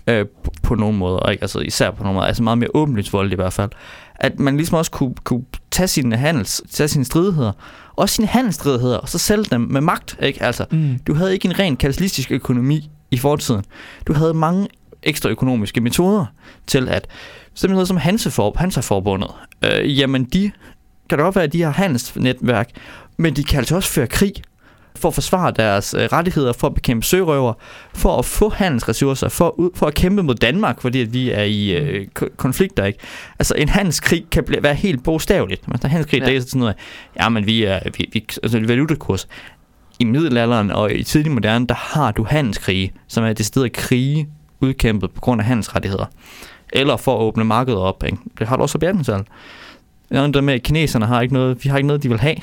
[0.07, 1.31] øh, på, på nogle måder.
[1.31, 1.43] Ikke?
[1.43, 2.27] Altså, især på nogle måder.
[2.27, 3.71] Altså, meget mere åbenlyst voldelig i hvert fald.
[4.15, 7.53] At man ligesom også kunne, kunne tage sine handels, tage sine stridigheder,
[7.97, 10.17] også sine handelsstridigheder, og så sælge dem med magt.
[10.23, 10.43] Ikke?
[10.43, 10.99] Altså, mm.
[11.07, 13.65] Du havde ikke en ren kapitalistisk økonomi i fortiden.
[14.07, 14.69] Du havde mange
[15.03, 16.27] ekstra økonomiske metoder
[16.67, 17.09] til at
[17.55, 19.31] simpelthen noget som Hansefor, Hanseforbundet,
[19.63, 20.51] øh, jamen de
[21.09, 22.71] kan det godt være, at de har handelsnetværk,
[23.17, 24.33] men de kan altså også føre krig
[24.97, 27.53] for at forsvare deres øh, rettigheder, for at bekæmpe sørøver,
[27.95, 31.71] for at få handelsressourcer, for, for at kæmpe mod Danmark, fordi at vi er i
[31.71, 32.07] øh,
[32.37, 32.85] konflikter.
[32.85, 32.99] Ikke?
[33.39, 35.69] Altså en handelskrig kan blive, være helt bogstaveligt.
[35.69, 36.27] Man tager handelskrig, ja.
[36.27, 36.75] det er sådan noget,
[37.21, 39.29] ja, men vi er, vi, vi, altså valutakurs.
[39.99, 44.29] I middelalderen og i tidlig moderne, der har du handelskrige, som er det sted krige
[44.61, 46.07] udkæmpet på grund af handelsrettigheder.
[46.73, 48.05] Eller for at åbne markedet op.
[48.05, 48.19] Ikke?
[48.39, 49.27] Det har du også på 18
[50.11, 52.37] Ja, der med, at kineserne har ikke noget, vi har ikke noget, de vil have.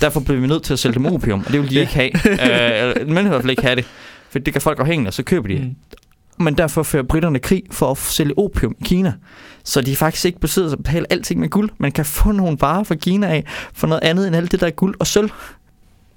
[0.00, 2.10] Derfor bliver vi nødt til at sælge dem opium, og det vil de ikke have.
[3.02, 3.84] uh, men i hvert fald ikke have det.
[4.30, 5.76] For det kan folk afhængige, og så køber de mm.
[6.40, 9.12] Men derfor fører britterne krig for at sælge opium i Kina.
[9.64, 11.70] Så de faktisk ikke besidder at betale alting med guld.
[11.78, 14.66] Man kan få nogle varer fra Kina af for noget andet end alt det, der
[14.66, 15.30] er guld og sølv.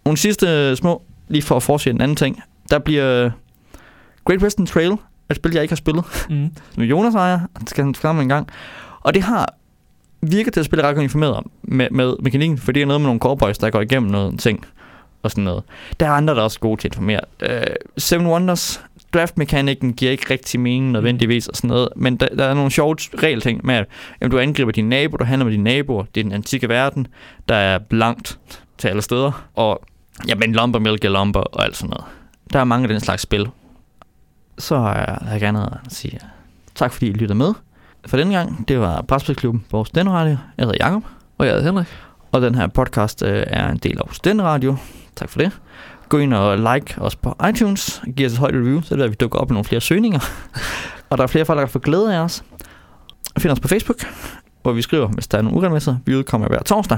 [0.05, 2.41] Nogle sidste små, lige for at fortsætte en anden ting.
[2.69, 3.29] Der bliver
[4.25, 4.91] Great Western Trail,
[5.29, 6.05] et spil, jeg ikke har spillet.
[6.29, 6.49] Mm.
[6.73, 8.47] Som Jonas ejer, det skal han fremme en gang.
[9.01, 9.53] Og det har
[10.21, 13.07] virker til at spille ret informeret om med, med mekanikken, for det er noget med
[13.07, 14.65] nogle cowboys, der går igennem noget ting
[15.23, 15.63] og sådan noget.
[15.99, 17.21] Der er andre, der er også gode til at informere.
[17.43, 18.81] Uh, Seven Wonders,
[19.13, 22.95] draft-mekanikken giver ikke rigtig mening nødvendigvis og sådan noget, men der, der er nogle sjove
[23.23, 23.85] regelting med, at
[24.21, 27.07] jamen, du angriber din nabo, du handler med dine naboer, det er den antikke verden,
[27.49, 28.39] der er blankt
[28.77, 29.81] til alle steder, og
[30.27, 32.05] jamen, lumber mælk er lomper og alt sådan noget.
[32.53, 33.49] Der er mange af den slags spil.
[34.57, 36.19] Så har jeg gerne at sige
[36.75, 37.53] tak, fordi I lytter med
[38.05, 38.67] for denne gang.
[38.67, 40.37] Det var Brætspilsklubben på Radio.
[40.57, 41.03] Jeg hedder Jakob
[41.37, 41.87] Og jeg hedder Henrik.
[42.31, 44.77] Og den her podcast øh, er en del af Radio.
[45.15, 45.59] Tak for det.
[46.09, 48.01] Gå ind og like os på iTunes.
[48.15, 50.19] Giv os et højt review, så er, at vi dukker op i nogle flere søgninger.
[51.09, 52.43] og der er flere folk, der kan få glæde af os.
[53.39, 53.97] Find os på Facebook,
[54.61, 56.01] hvor vi skriver, hvis der er nogle uregelmæssigheder.
[56.05, 56.97] Vi udkommer hver torsdag.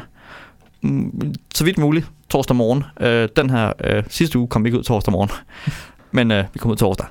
[0.82, 2.84] Mm, så vidt muligt torsdag morgen.
[2.99, 5.30] Øh, den her øh, sidste uge kom vi ikke ud torsdag morgen.
[6.18, 7.08] Men øh, vi kommer ud torsdag.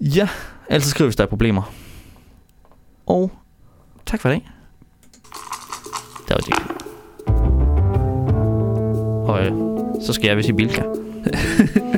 [0.00, 0.28] Ja,
[0.70, 1.72] ellers skriver vi, hvis der er problemer.
[3.10, 3.30] Og
[4.06, 4.42] tak for det.
[6.28, 6.54] Det var det.
[9.28, 9.52] Og øh,
[10.02, 10.82] så skal jeg vist i Bilka.